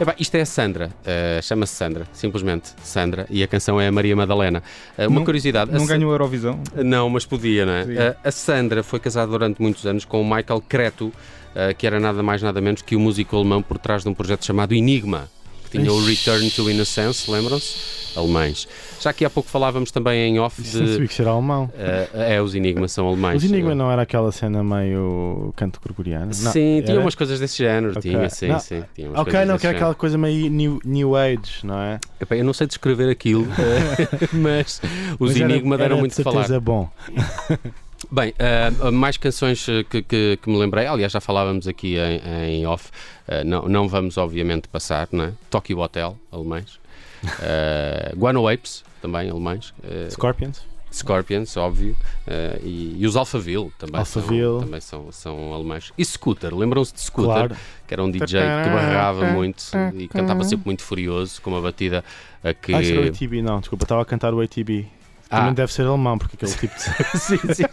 Epá, 0.00 0.14
isto 0.18 0.34
é 0.34 0.40
a 0.40 0.46
Sandra, 0.46 0.90
eh, 1.04 1.38
chama-se 1.42 1.74
Sandra, 1.74 2.06
simplesmente 2.10 2.70
Sandra, 2.82 3.26
e 3.28 3.42
a 3.42 3.46
canção 3.46 3.78
é 3.78 3.86
a 3.86 3.92
Maria 3.92 4.16
Madalena. 4.16 4.62
Eh, 4.96 5.06
uma 5.06 5.18
Não- 5.18 5.26
curiosidade. 5.26 5.70
Não 5.72 5.84
ganhou 5.84 6.10
a 6.10 6.14
Eurovisão? 6.14 6.58
não, 6.74 7.10
mas 7.10 7.26
podia, 7.26 7.66
não 7.66 7.72
é? 7.74 7.82
Uh, 7.82 8.16
a 8.24 8.30
Sandra 8.30 8.82
foi 8.82 8.98
casada 8.98 9.30
durante 9.30 9.60
muitos 9.60 9.84
anos 9.86 10.06
com 10.06 10.22
o 10.22 10.24
Michael 10.24 10.62
Cretu, 10.66 11.08
uh, 11.08 11.74
que 11.76 11.86
era 11.86 12.00
nada 12.00 12.22
mais 12.22 12.40
nada 12.40 12.62
menos 12.62 12.80
que 12.80 12.96
o 12.96 13.00
músico 13.00 13.36
alemão 13.36 13.62
por 13.62 13.76
trás 13.76 14.02
de 14.04 14.08
um 14.08 14.14
projeto 14.14 14.46
chamado 14.46 14.72
Enigma, 14.72 15.28
que 15.72 15.78
tinha 15.78 15.92
o. 15.92 16.04
Return 16.04 16.50
to 16.50 16.70
Innocence, 16.70 17.30
lembram-se? 17.30 18.02
Alemães. 18.14 18.68
Já 19.00 19.10
que 19.12 19.24
há 19.24 19.30
pouco 19.30 19.48
falávamos 19.48 19.90
também 19.90 20.20
em 20.28 20.38
off 20.38 20.60
Isso 20.60 20.78
não 20.82 20.84
de. 20.98 21.08
que 21.08 21.22
era 21.22 21.30
alemão. 21.30 21.72
eh, 21.74 22.08
é, 22.34 22.42
os 22.42 22.54
Enigmas 22.54 22.92
são 22.92 23.08
alemães. 23.08 23.42
Os 23.42 23.50
Enigma 23.50 23.74
não 23.74 23.90
era 23.90 24.02
aquela 24.02 24.30
cena 24.30 24.62
meio 24.62 25.50
canto 25.56 25.80
gregoriano? 25.82 26.26
Não, 26.26 26.32
Sim, 26.52 26.82
tinha 26.82 26.92
era? 26.92 27.00
umas 27.00 27.14
coisas 27.14 27.40
desse 27.40 27.56
género, 27.56 27.92
Ok. 27.96 28.02
tinha, 28.10 28.28
sim, 28.28 28.48
Não. 28.48 28.60
sim. 28.60 28.84
Tinha 28.94 29.08
umas 29.08 29.20
Ok, 29.20 29.32
não, 29.46 29.56
que 29.56 29.62
género. 29.62 29.76
aquela 29.78 29.94
coisa 29.94 30.18
meio 30.18 30.50
new, 30.50 30.78
new 30.84 31.16
Age, 31.16 31.64
não 31.64 31.80
é? 31.80 31.98
Epá, 32.20 32.36
eu 32.36 32.44
não 32.44 32.52
sei 32.52 32.66
descrever 32.66 33.08
aquilo, 33.10 33.46
eh, 33.58 34.28
mas 34.36 34.80
os 35.18 35.30
Mas 35.30 35.40
era- 35.40 35.50
Enigma 35.50 35.78
deram 35.78 35.92
era 35.94 36.00
muito 36.00 36.14
de 36.14 36.22
falar. 36.22 36.60
bom. 36.60 36.90
Bem, 38.10 38.34
ah, 38.38 38.90
mais 38.90 39.16
canções 39.16 39.68
eh, 39.68 39.84
que, 39.84 40.02
que- 40.02 40.38
que 40.42 40.50
me 40.50 40.56
lembrei, 40.58 40.86
aliás, 40.86 41.12
já 41.12 41.20
falávamos 41.20 41.66
aqui 41.68 41.96
em, 41.96 42.60
em 42.60 42.66
off, 42.66 42.90
Ah, 43.28 43.44
não, 43.44 43.68
não 43.68 43.88
vamos 43.88 44.16
obviamente 44.18 44.68
passar, 44.68 45.08
não 45.12 45.24
é? 45.24 45.32
Tokyo 45.50 45.78
Hotel, 45.78 46.18
alemães. 46.30 46.80
Uh, 47.24 48.16
Guano 48.16 48.48
Apes, 48.48 48.84
também 49.00 49.30
alemães. 49.30 49.72
Scorpions? 50.10 50.62
Scorpions, 50.92 51.56
óbvio. 51.56 51.96
Ah, 52.26 52.58
e, 52.62 52.96
e 52.98 53.06
os 53.06 53.16
Alphaville 53.16 53.70
também, 53.78 53.98
Alphaville. 53.98 54.42
São, 54.42 54.60
também 54.60 54.80
são, 54.80 55.12
são 55.12 55.54
alemães. 55.54 55.92
E 55.96 56.04
Scooter, 56.04 56.54
lembram-se 56.54 56.92
de 56.92 57.00
Scooter? 57.00 57.32
Claro. 57.32 57.56
Que 57.86 57.94
era 57.94 58.02
um 58.02 58.10
DJ 58.10 58.40
que 58.40 58.70
barrava 58.70 59.26
muito 59.30 59.64
e 59.94 60.08
cantava 60.08 60.42
sempre 60.44 60.66
muito 60.66 60.82
furioso, 60.82 61.40
com 61.40 61.50
uma 61.50 61.60
batida 61.60 62.04
a 62.42 62.52
que. 62.52 62.74
Ah, 62.74 62.82
isso 62.82 62.92
era 62.92 63.02
o 63.02 63.08
ATB, 63.08 63.40
não, 63.42 63.60
desculpa, 63.60 63.84
estava 63.84 64.02
a 64.02 64.04
cantar 64.04 64.34
o 64.34 64.40
ATB. 64.40 64.86
Ah. 65.32 65.38
Também 65.38 65.54
deve 65.54 65.72
ser 65.72 65.86
alemão, 65.86 66.18
porque 66.18 66.36
aquele 66.36 66.52
tipo 66.52 66.74
de. 66.76 66.82
sim, 67.18 67.38
sim. 67.38 67.54
sim. 67.54 67.64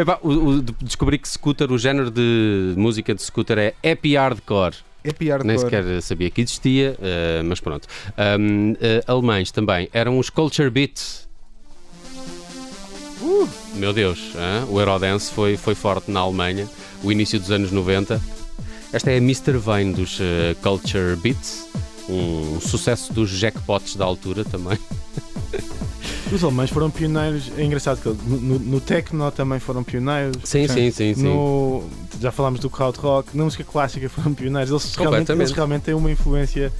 Epá, 0.00 0.18
o- 0.22 0.28
o- 0.30 0.62
de- 0.62 0.72
descobri 0.80 1.18
que 1.18 1.28
Scooter, 1.28 1.72
o 1.72 1.76
género 1.78 2.08
de 2.10 2.72
música 2.76 3.12
de 3.14 3.20
Scooter 3.22 3.58
é 3.58 3.74
happy 3.92 4.14
hardcore. 4.16 4.76
É 5.02 5.12
pior 5.12 5.44
Nem 5.44 5.58
sequer 5.58 6.00
sabia 6.00 6.30
que 6.30 6.40
existia, 6.40 6.96
eh, 7.02 7.42
mas 7.44 7.60
pronto. 7.60 7.86
Ahm, 8.16 8.74
eh, 8.80 9.02
alemães 9.06 9.50
também 9.50 9.86
eram 9.92 10.18
os 10.18 10.30
Culture 10.30 10.70
Beats. 10.70 11.28
Meu 13.74 13.92
Deus, 13.92 14.32
hã? 14.36 14.64
o 14.68 14.78
Eurodance 14.80 15.30
foi, 15.32 15.56
foi 15.58 15.74
forte 15.74 16.10
na 16.10 16.20
Alemanha, 16.20 16.66
o 17.02 17.10
início 17.12 17.38
dos 17.38 17.50
anos 17.50 17.70
90. 17.70 18.18
Esta 18.92 19.10
é 19.10 19.14
a 19.14 19.18
Mr. 19.18 19.58
Vane 19.58 19.92
dos 19.92 20.18
eh, 20.20 20.54
Culture 20.62 21.16
Beats, 21.16 21.66
um 22.08 22.58
sucesso 22.60 23.12
dos 23.12 23.28
jackpots 23.30 23.96
da 23.96 24.04
altura 24.06 24.42
também. 24.44 24.78
Os 26.32 26.42
alemães 26.42 26.70
foram 26.70 26.90
pioneiros. 26.90 27.50
É 27.56 27.64
engraçado 27.64 28.00
que 28.00 28.08
no, 28.08 28.36
no, 28.36 28.58
no 28.58 28.80
techno 28.80 29.30
também 29.30 29.58
foram 29.60 29.84
pioneiros. 29.84 30.36
Sim, 30.44 30.66
sim, 30.66 30.90
sim, 30.90 31.14
sim. 31.14 31.22
No, 31.22 31.84
já 32.20 32.32
falámos 32.32 32.60
do 32.60 32.70
crowd 32.70 32.98
rock, 32.98 33.36
na 33.36 33.44
música 33.44 33.64
clássica 33.64 34.08
foram 34.08 34.34
pioneiros. 34.34 34.70
Eles 34.70 34.94
realmente, 34.94 35.32
eles 35.32 35.50
realmente 35.52 35.82
têm 35.82 35.94
uma 35.94 36.10
influência 36.10 36.72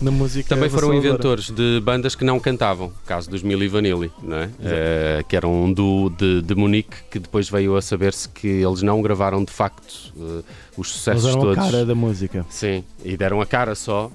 na 0.00 0.10
música. 0.10 0.48
Também 0.48 0.68
foram 0.70 0.94
inventores 0.94 1.50
de 1.50 1.80
bandas 1.82 2.14
que 2.14 2.24
não 2.24 2.38
cantavam, 2.40 2.92
caso 3.06 3.28
dos 3.30 3.42
Milli 3.42 3.68
Vanilli, 3.68 4.10
não 4.22 4.36
é? 4.36 4.50
Eh, 4.62 5.24
que 5.28 5.36
eram 5.36 5.52
um 5.64 5.72
duo 5.72 6.08
de, 6.10 6.42
de 6.42 6.54
Munique 6.54 6.96
que 7.10 7.18
depois 7.18 7.48
veio 7.50 7.76
a 7.76 7.82
saber-se 7.82 8.28
que 8.28 8.46
eles 8.46 8.82
não 8.82 9.00
gravaram 9.02 9.44
de 9.44 9.52
facto 9.52 10.12
eh, 10.16 10.42
os 10.76 10.86
Eles 10.86 10.88
sucessos 10.92 11.24
eram 11.26 11.38
a 11.38 11.42
todos. 11.42 11.56
cara 11.70 11.84
da 11.84 11.94
música. 11.94 12.46
Sim, 12.48 12.82
e 13.04 13.16
deram 13.16 13.40
a 13.40 13.46
cara 13.46 13.74
só. 13.74 14.10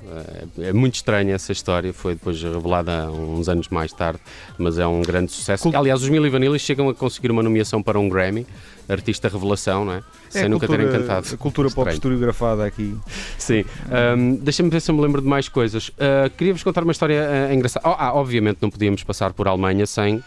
Eh, 0.58 0.70
É 0.70 0.74
muito 0.74 0.96
estranha 0.96 1.36
essa 1.36 1.52
história, 1.52 1.94
foi 1.94 2.14
depois 2.16 2.42
revelada 2.42 3.10
uns 3.12 3.48
anos 3.50 3.68
mais 3.70 3.92
tarde, 3.94 4.20
mas 4.58 4.80
é 4.80 4.88
um 4.88 5.02
grande 5.02 5.32
sucesso. 5.32 5.64
Cult- 5.64 5.76
Aliás, 5.76 6.02
os 6.02 6.10
Milli 6.10 6.30
Vanilli 6.30 6.58
chegam 6.60 6.90
a 6.90 6.94
conseguir 6.94 7.30
uma 7.32 7.44
nomeação 7.44 7.84
para 7.84 8.00
um 8.00 8.10
Grammy, 8.10 8.46
artista 8.88 9.28
revelação, 9.28 9.86
não 9.86 9.94
é? 9.94 9.98
É 9.98 10.02
Sem 10.30 10.50
nunca 10.50 10.68
cultura, 10.68 10.90
terem 10.90 11.02
cantado. 11.02 11.28
A 11.34 11.38
cultura 11.38 11.70
pop 11.70 11.92
historiografada 11.92 12.66
aqui. 12.66 12.96
Sim. 13.38 13.66
Ahm, 13.92 14.36
Deixa-me 14.42 14.70
ver 14.70 14.82
se 14.82 14.92
eu 14.92 14.96
me 14.96 15.02
lembro 15.02 15.22
de 15.22 15.28
mais 15.28 15.48
coisas. 15.50 15.92
Ah, 16.00 16.30
Queria-vos 16.30 16.64
contar 16.64 16.84
uma 16.84 16.92
história 16.92 17.48
ah, 17.50 17.54
engraçada. 17.54 17.88
Oh, 17.88 17.96
ah, 17.98 18.14
obviamente 18.14 18.58
não 18.62 18.70
podíamos 18.70 19.04
passar 19.04 19.34
por 19.34 19.48
Alemanha 19.48 19.86
sem. 19.86 20.24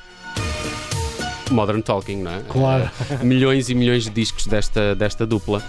Modern 1.50 1.80
Talking, 1.80 2.22
não 2.22 2.32
é? 2.32 2.40
Claro. 2.48 2.90
Ah, 3.10 3.24
milhões 3.24 3.68
e 3.68 3.74
milhões 3.74 4.04
de 4.04 4.10
discos 4.10 4.46
desta, 4.46 4.94
desta 4.94 5.26
dupla. 5.26 5.62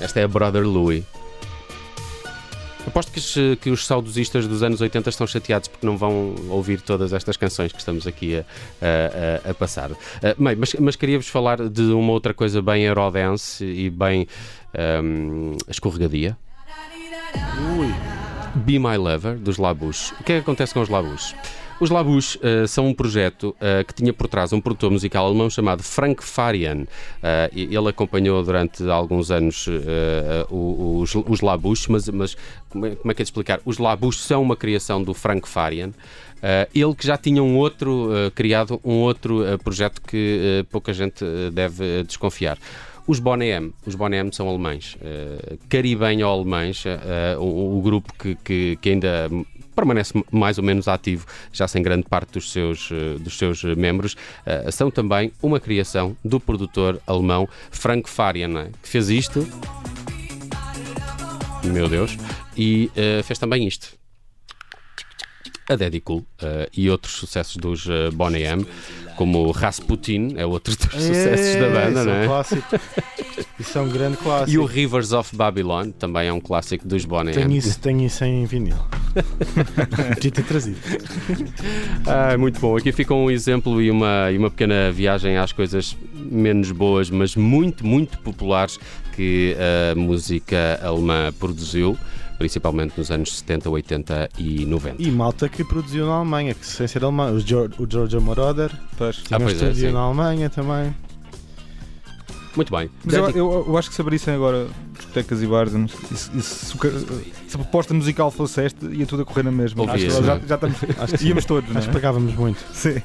Esta 0.00 0.20
é 0.20 0.24
a 0.24 0.28
Brother 0.28 0.66
Louie. 0.66 1.04
Aposto 2.86 3.10
que 3.12 3.18
os, 3.18 3.34
que 3.60 3.70
os 3.70 3.86
saudosistas 3.86 4.46
dos 4.46 4.62
anos 4.62 4.80
80 4.80 5.08
estão 5.08 5.26
chateados 5.26 5.68
porque 5.68 5.86
não 5.86 5.96
vão 5.96 6.34
ouvir 6.50 6.80
todas 6.82 7.12
estas 7.12 7.36
canções 7.36 7.72
que 7.72 7.78
estamos 7.78 8.06
aqui 8.06 8.36
a, 8.36 8.40
a- 9.46 9.50
a- 9.50 9.54
passar. 9.54 9.90
Ah, 10.22 10.34
bem, 10.38 10.54
mas, 10.56 10.74
mas 10.74 10.94
queria-vos 10.94 11.28
falar 11.28 11.68
de 11.68 11.82
uma 11.82 12.12
outra 12.12 12.34
coisa 12.34 12.60
bem 12.60 12.82
Eurodance 12.84 13.64
e 13.64 13.88
bem 13.88 14.26
ahm, 14.76 15.56
escorregadia. 15.68 16.36
Be 18.54 18.78
My 18.78 18.96
Lover, 18.96 19.36
dos 19.38 19.56
Labus. 19.56 20.12
O 20.20 20.24
que 20.24 20.32
é 20.32 20.36
que 20.36 20.42
acontece 20.42 20.72
com 20.74 20.80
os 20.80 20.88
Labus? 20.88 21.34
Os 21.80 21.90
Labus 21.90 22.38
eh, 22.40 22.66
são 22.66 22.86
um 22.86 22.94
projeto 22.94 23.54
eh, 23.60 23.82
que 23.84 23.92
tinha 23.92 24.12
por 24.12 24.28
trás 24.28 24.52
um 24.52 24.60
produtor 24.60 24.90
musical 24.92 25.26
alemão 25.26 25.50
chamado 25.50 25.82
Frank 25.82 26.22
Farian. 26.24 26.86
E 27.52 27.64
ele 27.74 27.88
acompanhou 27.88 28.42
durante 28.42 28.88
alguns 28.88 29.30
anos 29.30 29.66
os, 30.50 31.14
os 31.14 31.40
Labus, 31.40 31.86
mas, 31.88 32.08
mas 32.08 32.36
como, 32.70 32.86
é, 32.86 32.94
como 32.94 33.10
é 33.10 33.14
que 33.14 33.22
é 33.22 33.24
de 33.24 33.28
explicar? 33.28 33.60
Os 33.64 33.78
Labus 33.78 34.20
são 34.22 34.40
uma 34.42 34.56
criação 34.56 35.02
do 35.02 35.12
Frank 35.12 35.48
Farian. 35.48 35.90
Eh, 36.42 36.68
ele 36.74 36.94
que 36.94 37.06
já 37.06 37.16
tinha 37.16 37.42
um 37.42 37.56
outro, 37.56 38.10
eh, 38.14 38.30
criado 38.30 38.80
um 38.84 39.00
outro 39.00 39.44
eh, 39.44 39.56
projeto 39.56 40.00
que 40.00 40.64
pouca 40.70 40.92
gente 40.92 41.24
deve 41.52 42.04
desconfiar. 42.04 42.56
Os 43.06 43.18
Boney 43.18 43.50
M, 43.50 43.72
os 43.84 43.94
Boney 43.94 44.18
M 44.20 44.32
são 44.32 44.48
alemães, 44.48 44.94
uh, 44.96 45.58
caribenho-alemães, 45.68 46.84
o, 47.38 47.76
o 47.76 47.82
grupo 47.82 48.10
que, 48.18 48.34
que- 48.42 48.78
que 48.80 48.88
ainda 48.88 49.28
permanece 49.74 50.12
mais 50.30 50.58
ou 50.58 50.64
menos 50.64 50.88
ativo, 50.88 51.26
já 51.52 51.66
sem 51.68 51.82
grande 51.82 52.04
parte 52.08 52.32
dos 52.32 52.50
seus, 52.50 52.90
eh, 52.92 53.18
dos 53.18 53.36
seus 53.36 53.64
eh, 53.64 53.74
membros, 53.74 54.16
eh, 54.46 54.70
são 54.70 54.90
também 54.90 55.32
uma 55.42 55.60
criação 55.60 56.16
do 56.24 56.38
produtor 56.38 57.00
alemão 57.06 57.48
Frank 57.70 58.08
Farian, 58.08 58.58
é? 58.60 58.70
que 58.82 58.88
fez 58.88 59.10
isto, 59.10 59.46
meu 61.64 61.88
Deus, 61.88 62.16
e 62.56 62.90
fez 63.24 63.38
também 63.38 63.66
isto. 63.66 64.03
A 65.68 65.76
Daddy 65.76 66.00
Cool 66.00 66.24
eh, 66.42 66.68
e 66.76 66.90
outros 66.90 67.14
sucessos 67.14 67.56
dos 67.56 67.86
uh, 67.86 68.12
Boney 68.12 68.42
M, 68.42 68.66
como 69.16 69.50
Rasputin, 69.50 70.34
é 70.36 70.44
outro 70.44 70.74
dos 70.76 70.84
sucessos 70.90 71.56
da 71.56 71.68
banda, 71.68 72.00
isso 72.00 72.04
não 72.04 72.12
é? 72.12 72.20
é? 72.20 72.22
um 72.22 72.26
clássico. 72.26 72.80
Isso 73.58 73.78
é 73.78 73.80
um 73.80 73.88
grande 73.88 74.16
clássico. 74.16 74.50
E 74.50 74.58
o 74.58 74.64
Rivers 74.64 75.12
of 75.12 75.34
Babylon 75.34 75.90
também 75.90 76.28
é 76.28 76.32
um 76.32 76.40
clássico 76.40 76.86
dos 76.86 77.04
Boney 77.04 77.34
Tenho 77.34 77.46
M. 77.46 77.56
isso, 77.56 77.78
tenho 77.78 78.04
isso 78.04 78.24
em 78.24 78.44
vinil. 78.44 78.76
Podia 80.14 80.30
ter 80.30 80.44
trazido. 80.44 80.78
Ah, 82.06 82.36
muito 82.36 82.60
bom. 82.60 82.76
Aqui 82.76 82.92
fica 82.92 83.14
um 83.14 83.30
exemplo 83.30 83.80
e 83.80 83.90
uma, 83.90 84.30
e 84.30 84.36
uma 84.36 84.50
pequena 84.50 84.90
viagem 84.90 85.38
às 85.38 85.52
coisas 85.52 85.96
menos 86.14 86.72
boas, 86.72 87.10
mas 87.10 87.36
muito, 87.36 87.86
muito 87.86 88.18
populares 88.18 88.78
que 89.14 89.56
a 89.92 89.94
música 89.94 90.80
alemã 90.82 91.32
produziu, 91.38 91.96
principalmente 92.44 92.92
nos 92.98 93.10
anos 93.10 93.38
70, 93.38 93.70
80 93.70 94.28
e 94.38 94.66
90. 94.66 95.02
E 95.02 95.10
malta 95.10 95.48
que 95.48 95.64
produziu 95.64 96.04
na 96.06 96.16
Alemanha, 96.16 96.52
que 96.52 96.66
sem 96.66 96.86
ser 96.86 97.02
alemão. 97.02 97.32
O 97.34 97.40
George, 97.40 97.74
o 97.78 97.86
George 97.90 98.18
Moroder 98.18 98.70
Pois. 98.98 99.22
Ah, 99.30 99.40
pois 99.40 99.62
é, 99.62 99.72
sim. 99.72 99.90
na 99.90 100.00
Alemanha 100.00 100.50
também. 100.50 100.94
Muito 102.54 102.70
bem. 102.70 102.90
Mas 103.02 103.14
eu, 103.14 103.30
eu- 103.30 103.64
eu 103.66 103.78
acho 103.78 103.88
que 103.88 103.94
se 103.96 104.00
abrissem 104.02 104.34
agora 104.34 104.66
discotecas 104.94 105.42
e 105.42 105.46
bares, 105.46 105.72
sei, 105.72 106.30
e 106.38 106.42
se, 106.42 106.76
a 107.54 107.58
proposta 107.58 107.94
musical 107.94 108.30
fosse 108.30 108.60
esta, 108.60 108.86
ia 108.94 109.06
tudo 109.06 109.22
a 109.22 109.24
correr 109.24 109.42
na 109.42 109.50
mesma. 109.50 109.84
Acho 109.86 109.94
que 110.04 110.10
já, 110.10 110.20
não 110.20 110.32
é? 110.34 110.40
já 110.46 110.54
estamos, 110.54 110.76
Acho 110.98 111.14
que 111.18 111.24
íamos 111.26 111.44
todos, 111.46 111.70
não 111.70 111.78
Acho 111.78 111.88
que 111.88 111.96
é? 111.96 112.00
pagávamos 112.00 112.34
muito. 112.34 112.58
Sim. 112.74 113.00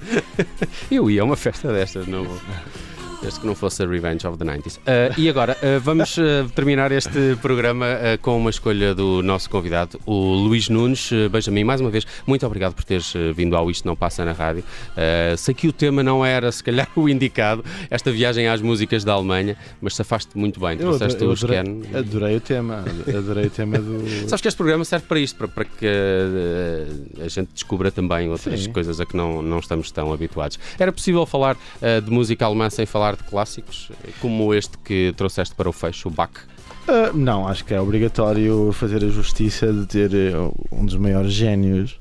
Eu 0.91 1.09
ia 1.09 1.21
a 1.21 1.25
uma 1.25 1.37
festa 1.37 1.71
destas, 1.71 2.05
não 2.07 2.25
vou. 2.25 2.37
Desde 3.21 3.41
que 3.41 3.45
não 3.45 3.53
fosse 3.53 3.83
a 3.83 3.87
Revenge 3.87 4.25
of 4.25 4.37
the 4.37 4.45
90s. 4.45 4.79
Ah, 4.87 5.13
e 5.17 5.27
agora, 5.27 5.57
ah, 5.61 5.79
vamos 5.79 6.17
ah, 6.17 6.47
terminar 6.55 6.91
este 6.91 7.35
programa 7.41 7.85
com 8.21 8.37
uma 8.37 8.49
escolha 8.49 8.95
do 8.95 9.21
nosso 9.21 9.49
convidado, 9.49 9.99
o 10.05 10.33
Luís 10.35 10.69
Nunes. 10.69 11.11
Uh, 11.11 11.29
Benjamin, 11.29 11.63
mais 11.65 11.81
uma 11.81 11.89
vez, 11.89 12.07
muito 12.25 12.45
obrigado 12.45 12.73
por 12.73 12.83
teres 12.83 13.13
vindo 13.35 13.55
ao 13.55 13.69
Isto 13.69 13.85
Não 13.85 13.95
Passa 13.95 14.23
na 14.23 14.31
Rádio. 14.31 14.63
Sei 15.37 15.53
que 15.53 15.67
o 15.67 15.73
tema 15.73 16.01
não 16.01 16.25
era, 16.25 16.51
se 16.51 16.63
calhar, 16.63 16.87
o 16.95 17.09
indicado, 17.09 17.63
esta 17.89 18.11
viagem 18.11 18.47
às 18.47 18.61
músicas 18.61 19.03
da 19.03 19.13
Alemanha, 19.13 19.57
mas 19.81 19.95
safaste 19.95 20.37
muito 20.37 20.59
bem. 20.59 20.71
Eu 20.71 20.97
Trouxeste 20.97 21.17
adorei, 21.17 21.27
eu 21.27 21.33
os 21.33 21.95
adorei, 21.95 22.35
o 22.37 22.41
tema. 22.41 22.85
Adorei 23.07 23.45
o 23.47 23.49
tema 23.49 23.77
do. 23.79 24.07
Sabes 24.29 24.41
que 24.41 24.47
este 24.47 24.57
programa 24.57 24.85
serve 24.85 25.05
para 25.07 25.19
isto, 25.19 25.35
para, 25.37 25.47
para 25.47 25.65
que 25.65 25.87
a 27.21 27.27
gente 27.27 27.49
descubra 27.53 27.91
também 27.91 28.29
outras 28.29 28.63
Sim. 28.63 28.71
coisas 28.71 28.99
a 28.99 29.05
que 29.05 29.15
não, 29.15 29.41
não 29.41 29.59
estamos 29.59 29.91
tão 29.91 30.13
habituados. 30.13 30.57
Era 30.79 30.91
possível 30.91 31.25
falar 31.25 31.57
de 32.03 32.11
música 32.11 32.45
alemã 32.45 32.69
sem 32.69 32.85
falar 32.85 33.08
de 33.15 33.23
clássicos, 33.23 33.91
como 34.19 34.53
este 34.53 34.77
que 34.77 35.13
trouxeste 35.15 35.55
para 35.55 35.69
o 35.69 35.73
fecho, 35.73 36.07
o 36.07 36.11
Bach? 36.11 36.31
Ah, 36.87 37.11
não, 37.13 37.47
acho 37.47 37.63
que 37.65 37.73
é 37.73 37.79
obrigatório 37.79 38.71
fazer 38.73 39.03
a 39.03 39.09
justiça 39.09 39.71
de 39.71 39.85
ter 39.85 40.13
eh, 40.13 40.33
um 40.71 40.85
dos 40.85 40.95
maiores 40.95 41.31
génios. 41.31 41.99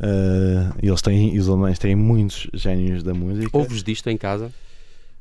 Ah, 0.00 0.72
eles 0.82 1.02
têm, 1.02 1.36
os 1.38 1.48
alemães 1.48 1.78
têm 1.78 1.94
muitos 1.94 2.48
génios 2.52 3.02
da 3.02 3.12
música. 3.12 3.56
Ouves 3.56 3.82
disto 3.82 4.08
em 4.08 4.16
casa? 4.16 4.52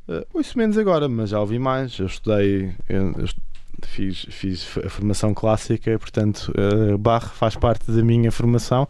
Uh, 0.07 0.25
ouço 0.33 0.57
menos 0.57 0.77
agora, 0.77 1.07
mas 1.07 1.29
já 1.29 1.39
ouvi 1.39 1.57
mais. 1.57 1.97
Eu 1.97 2.07
estudei, 2.07 2.73
eu, 2.89 3.13
eu 3.17 3.25
fiz, 3.83 4.25
fiz 4.29 4.77
a 4.85 4.89
formação 4.89 5.33
clássica, 5.33 5.97
portanto, 5.97 6.51
uh, 6.57 6.97
Bach 6.97 7.29
faz 7.33 7.55
parte 7.55 7.89
da 7.89 8.03
minha 8.03 8.31
formação. 8.31 8.87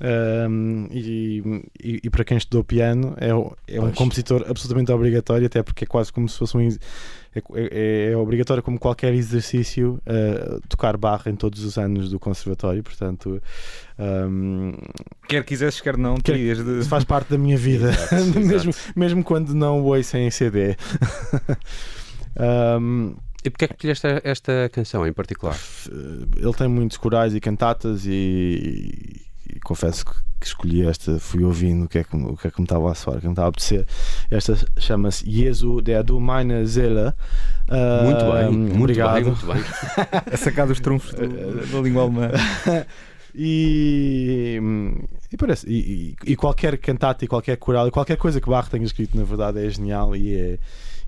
Um, 0.00 0.86
e, 0.92 1.42
e, 1.82 2.00
e, 2.04 2.10
para 2.10 2.22
quem 2.24 2.36
estudou 2.36 2.62
piano 2.62 3.16
é, 3.16 3.30
é 3.66 3.80
um 3.80 3.90
compositor 3.90 4.44
absolutamente 4.48 4.92
obrigatório, 4.92 5.46
até 5.46 5.60
porque 5.60 5.84
é 5.84 5.86
quase 5.86 6.12
como 6.12 6.28
se 6.28 6.38
fosse 6.38 6.56
um. 6.56 6.60
É, 6.60 7.42
é, 7.54 8.10
é 8.12 8.16
obrigatório, 8.16 8.62
como 8.62 8.78
qualquer 8.78 9.12
exercício, 9.12 10.00
uh, 10.06 10.60
tocar 10.68 10.96
barra 10.96 11.30
em 11.30 11.36
todos 11.36 11.64
os 11.64 11.76
anos 11.76 12.10
do 12.10 12.18
conservatório. 12.18 12.82
Portanto, 12.82 13.42
um, 13.98 14.72
quer 15.26 15.44
quisesses, 15.44 15.80
quer 15.80 15.96
não, 15.96 16.16
quer, 16.16 16.36
de... 16.36 16.84
faz 16.84 17.02
parte 17.02 17.30
da 17.30 17.38
minha 17.38 17.56
vida, 17.56 17.90
exato, 17.90 18.14
exato. 18.38 18.40
mesmo, 18.40 18.74
mesmo 18.94 19.24
quando 19.24 19.52
não 19.52 19.80
o 19.80 19.84
ouço 19.86 20.16
em 20.16 20.30
CD. 20.30 20.76
um, 22.80 23.16
e 23.44 23.50
porquê 23.50 23.64
é 23.64 23.68
que 23.68 23.74
escolheste 23.74 24.06
esta 24.22 24.68
canção 24.72 25.04
em 25.06 25.12
particular? 25.12 25.58
Ele 26.36 26.54
tem 26.54 26.68
muitos 26.68 26.96
corais 26.96 27.34
e 27.34 27.40
cantatas 27.40 28.06
e, 28.06 29.27
e 29.48 29.60
confesso 29.60 30.04
que, 30.04 30.12
que, 30.40 30.46
escolhi 30.46 30.86
esta, 30.86 31.18
fui 31.18 31.42
ouvindo 31.44 31.84
o 31.84 31.88
que 31.88 31.98
é 31.98 32.04
que, 32.04 32.16
o 32.16 32.36
que, 32.36 32.48
é 32.48 32.50
que 32.50 32.60
me 32.60 32.64
estava 32.64 32.90
a 32.90 32.94
soar, 32.94 33.18
o 33.18 33.20
que 33.20 33.26
me 33.26 33.32
estava 33.32 33.48
a 33.48 33.50
apetecer. 33.50 33.86
Esta 34.30 34.56
chama-se 34.78 35.28
Jesu 35.30 35.80
der 35.80 36.02
du 36.02 36.20
meine 36.20 36.66
Seele. 36.66 37.12
Uh, 37.68 38.04
muito 38.04 38.32
bem, 38.32 38.50
muito 38.50 38.78
obrigado. 38.78 39.14
bem, 39.14 39.24
muito 39.24 39.46
bem. 39.46 39.62
a 40.32 40.36
sacar 40.36 40.66
dos 40.66 40.80
trunfos 40.80 41.12
da 41.16 41.80
língua 41.80 42.02
alemã. 42.02 42.30
E, 43.40 44.58
e, 45.30 45.36
parece, 45.36 45.64
e, 45.68 46.16
e, 46.24 46.32
e, 46.32 46.36
qualquer 46.36 46.76
cantata 46.78 47.24
e 47.24 47.28
qualquer 47.28 47.56
coral 47.56 47.86
e 47.86 47.90
qualquer 47.90 48.16
coisa 48.16 48.40
que 48.40 48.48
Bach 48.48 48.68
tenha 48.68 48.84
escrito, 48.84 49.16
na 49.16 49.22
verdade, 49.22 49.64
é 49.64 49.70
genial 49.70 50.16
e 50.16 50.34
é, 50.34 50.58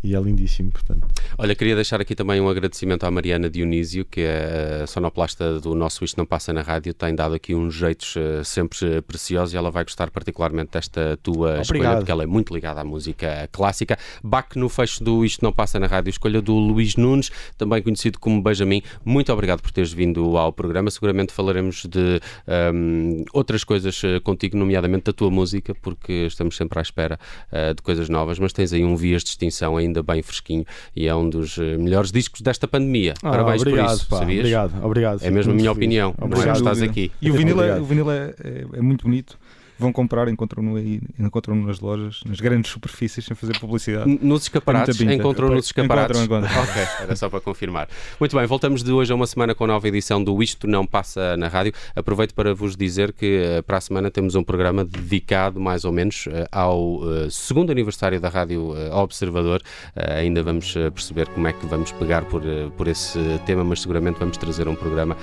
e 0.03 0.14
é 0.14 0.20
lindíssimo. 0.20 0.70
Portanto. 0.70 1.07
Olha, 1.36 1.55
queria 1.55 1.74
deixar 1.74 2.01
aqui 2.01 2.14
também 2.14 2.40
um 2.40 2.48
agradecimento 2.48 3.05
à 3.05 3.11
Mariana 3.11 3.51
Dionísio, 3.51 4.05
que 4.05 4.22
é 4.22 4.80
a 4.82 4.86
sonoplasta 4.86 5.61
do 5.61 5.74
nosso 5.74 6.05
Isto 6.05 6.18
Não 6.18 6.26
Passa 6.26 6.53
na 6.53 6.62
Rádio, 6.62 6.94
tem 6.94 7.14
dado 7.14 7.34
aqui 7.34 7.55
uns 7.55 7.74
jeitos 7.74 8.16
uh, 8.16 8.44
sempre 8.44 9.03
preciosos 9.03 9.55
e 9.55 9.57
ela 9.57 9.70
vai 9.70 9.84
gostar 9.84 10.11
particularmente 10.11 10.72
desta 10.72 11.18
tua 11.22 11.34
Obrigado. 11.34 11.62
escolha, 11.62 11.96
porque 11.96 12.11
ela 12.11 12.22
é 12.22 12.26
muito 12.26 12.55
ligada 12.55 12.80
à 12.80 12.84
música 12.84 13.48
clássica. 13.53 13.98
Bac 14.22 14.57
no 14.57 14.68
fecho 14.68 15.05
do 15.05 15.24
Isto 15.24 15.44
Não 15.44 15.53
Passa 15.53 15.78
na 15.78 15.86
Rádio, 15.86 16.11
escolha 16.11 16.40
do 16.40 16.55
Luís 16.55 16.96
Nunes, 16.96 17.30
também 17.59 17.82
conhecido 17.82 18.18
como 18.18 18.42
Benjamin. 18.42 18.82
Muito 19.05 19.32
obrigado 19.32 19.61
por 19.61 19.70
teres 19.70 19.92
vindo 19.92 20.36
ao 20.36 20.53
programa. 20.53 20.90
Seguramente 20.90 21.32
falaremos 21.32 21.84
de 21.84 22.20
um, 22.48 23.20
ehm, 23.20 23.24
outras 23.32 23.64
coisas 23.64 24.03
uh, 24.03 24.20
contigo, 24.22 24.57
nomeadamente 24.57 25.05
da 25.05 25.12
tua 25.12 25.30
música, 25.30 25.74
porque 25.74 26.26
estamos 26.26 26.57
sempre 26.57 26.78
à 26.78 26.82
espera 26.82 27.18
uh, 27.53 27.74
de 27.74 27.82
coisas 27.82 28.09
novas, 28.09 28.38
mas 28.38 28.53
tens 28.53 28.72
aí 28.72 28.84
um 28.84 28.96
Vias 28.96 29.22
de 29.22 29.30
Extinção 29.30 29.76
ainda 29.76 29.89
ainda 29.91 30.03
bem 30.03 30.22
fresquinho 30.22 30.64
e 30.95 31.07
é 31.07 31.14
um 31.14 31.28
dos 31.28 31.59
eh, 31.59 31.76
melhores 31.76 32.11
discos 32.11 32.41
desta 32.41 32.66
pandemia. 32.66 33.14
Ah, 33.22 33.30
Parabéns 33.30 33.62
obrigado, 33.62 33.88
por 33.88 33.95
isso, 33.95 34.09
pá, 34.09 34.18
sabias? 34.18 34.41
Obrigado, 34.41 34.84
obrigado. 34.84 35.22
É 35.22 35.30
mesmo 35.30 35.53
a 35.53 35.55
minha 35.55 35.72
opinião, 35.72 36.14
não 36.18 36.43
é? 36.43 36.53
Estás 36.53 36.82
aqui. 36.82 37.12
E 37.20 37.30
o 37.30 37.34
vinil, 37.34 37.62
é, 37.62 37.78
o 37.78 37.84
vinil 37.84 38.11
é, 38.11 38.34
é, 38.43 38.66
é 38.74 38.80
muito 38.80 39.05
bonito 39.05 39.38
vão 39.81 39.93
comprar, 39.93 40.28
encontram-no 40.28 40.76
aí, 40.76 41.01
encontram-no 41.18 41.66
nas 41.66 41.81
lojas, 41.81 42.20
nas 42.26 42.39
grandes 42.41 42.70
superfícies, 42.70 43.24
sem 43.24 43.35
fazer 43.35 43.59
publicidade. 43.59 44.18
Nos 44.22 44.43
escaparates, 44.43 45.01
encontram 45.01 45.49
nos 45.49 45.66
escaparates. 45.66 46.20
Encontram, 46.20 46.45
encontram. 46.45 46.62
ok, 46.70 46.83
era 47.01 47.16
só 47.16 47.28
para 47.28 47.41
confirmar. 47.41 47.89
Muito 48.18 48.37
bem, 48.37 48.47
voltamos 48.47 48.83
de 48.83 48.93
hoje 48.93 49.12
a 49.12 49.14
uma 49.14 49.26
semana 49.26 49.55
com 49.55 49.64
a 49.64 49.66
nova 49.66 49.89
edição 49.89 50.22
do 50.22 50.43
Isto 50.43 50.66
Não 50.66 50.87
Passa 50.87 51.37
na 51.37 51.49
Rádio. 51.49 51.72
Aproveito 51.97 52.35
para 52.35 52.55
vos 52.55 52.76
dizer 52.76 53.12
que 53.12 53.59
uh, 53.59 53.62
para 53.62 53.78
a 53.78 53.81
semana 53.81 54.11
temos 54.11 54.35
um 54.35 54.45
programa 54.45 54.85
dedicado, 54.85 55.59
mais 55.59 55.85
ou 55.85 55.93
menos, 55.93 56.26
uh, 56.26 56.47
ao 56.53 56.97
uh, 56.97 57.31
segundo 57.31 57.72
aniversário 57.72 58.20
da 58.20 58.28
Rádio 58.28 58.74
Observador. 58.93 59.62
ainda 59.97 60.43
vamos 60.43 60.72
perceber 60.72 61.28
como 61.28 61.49
é 61.49 61.53
que 61.53 61.66
vamos 61.66 61.93
pegar 61.93 62.24
por, 62.24 62.43
por 62.76 62.87
esse 62.87 63.18
tema, 63.47 63.64
mas 63.64 63.81
seguramente 63.81 64.18
vamos 64.18 64.37
trazer 64.37 64.68
um 64.68 64.74
programa 64.74 65.16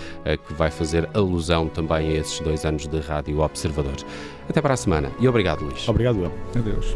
que 0.47 0.53
vai 0.53 0.71
fazer 0.71 1.07
alusão 1.13 1.67
também 1.67 2.09
a 2.09 2.13
esses 2.19 2.39
dois 2.39 2.65
anos 2.65 2.87
de 2.87 2.99
Rádio 2.99 3.39
Observador. 3.39 3.95
Até 4.49 4.61
para 4.61 4.73
a 4.73 4.77
semana 4.77 5.11
e 5.19 5.27
obrigado, 5.27 5.63
Luís. 5.63 5.87
Obrigado, 5.87 6.23
eu. 6.23 6.31
Adeus. 6.55 6.95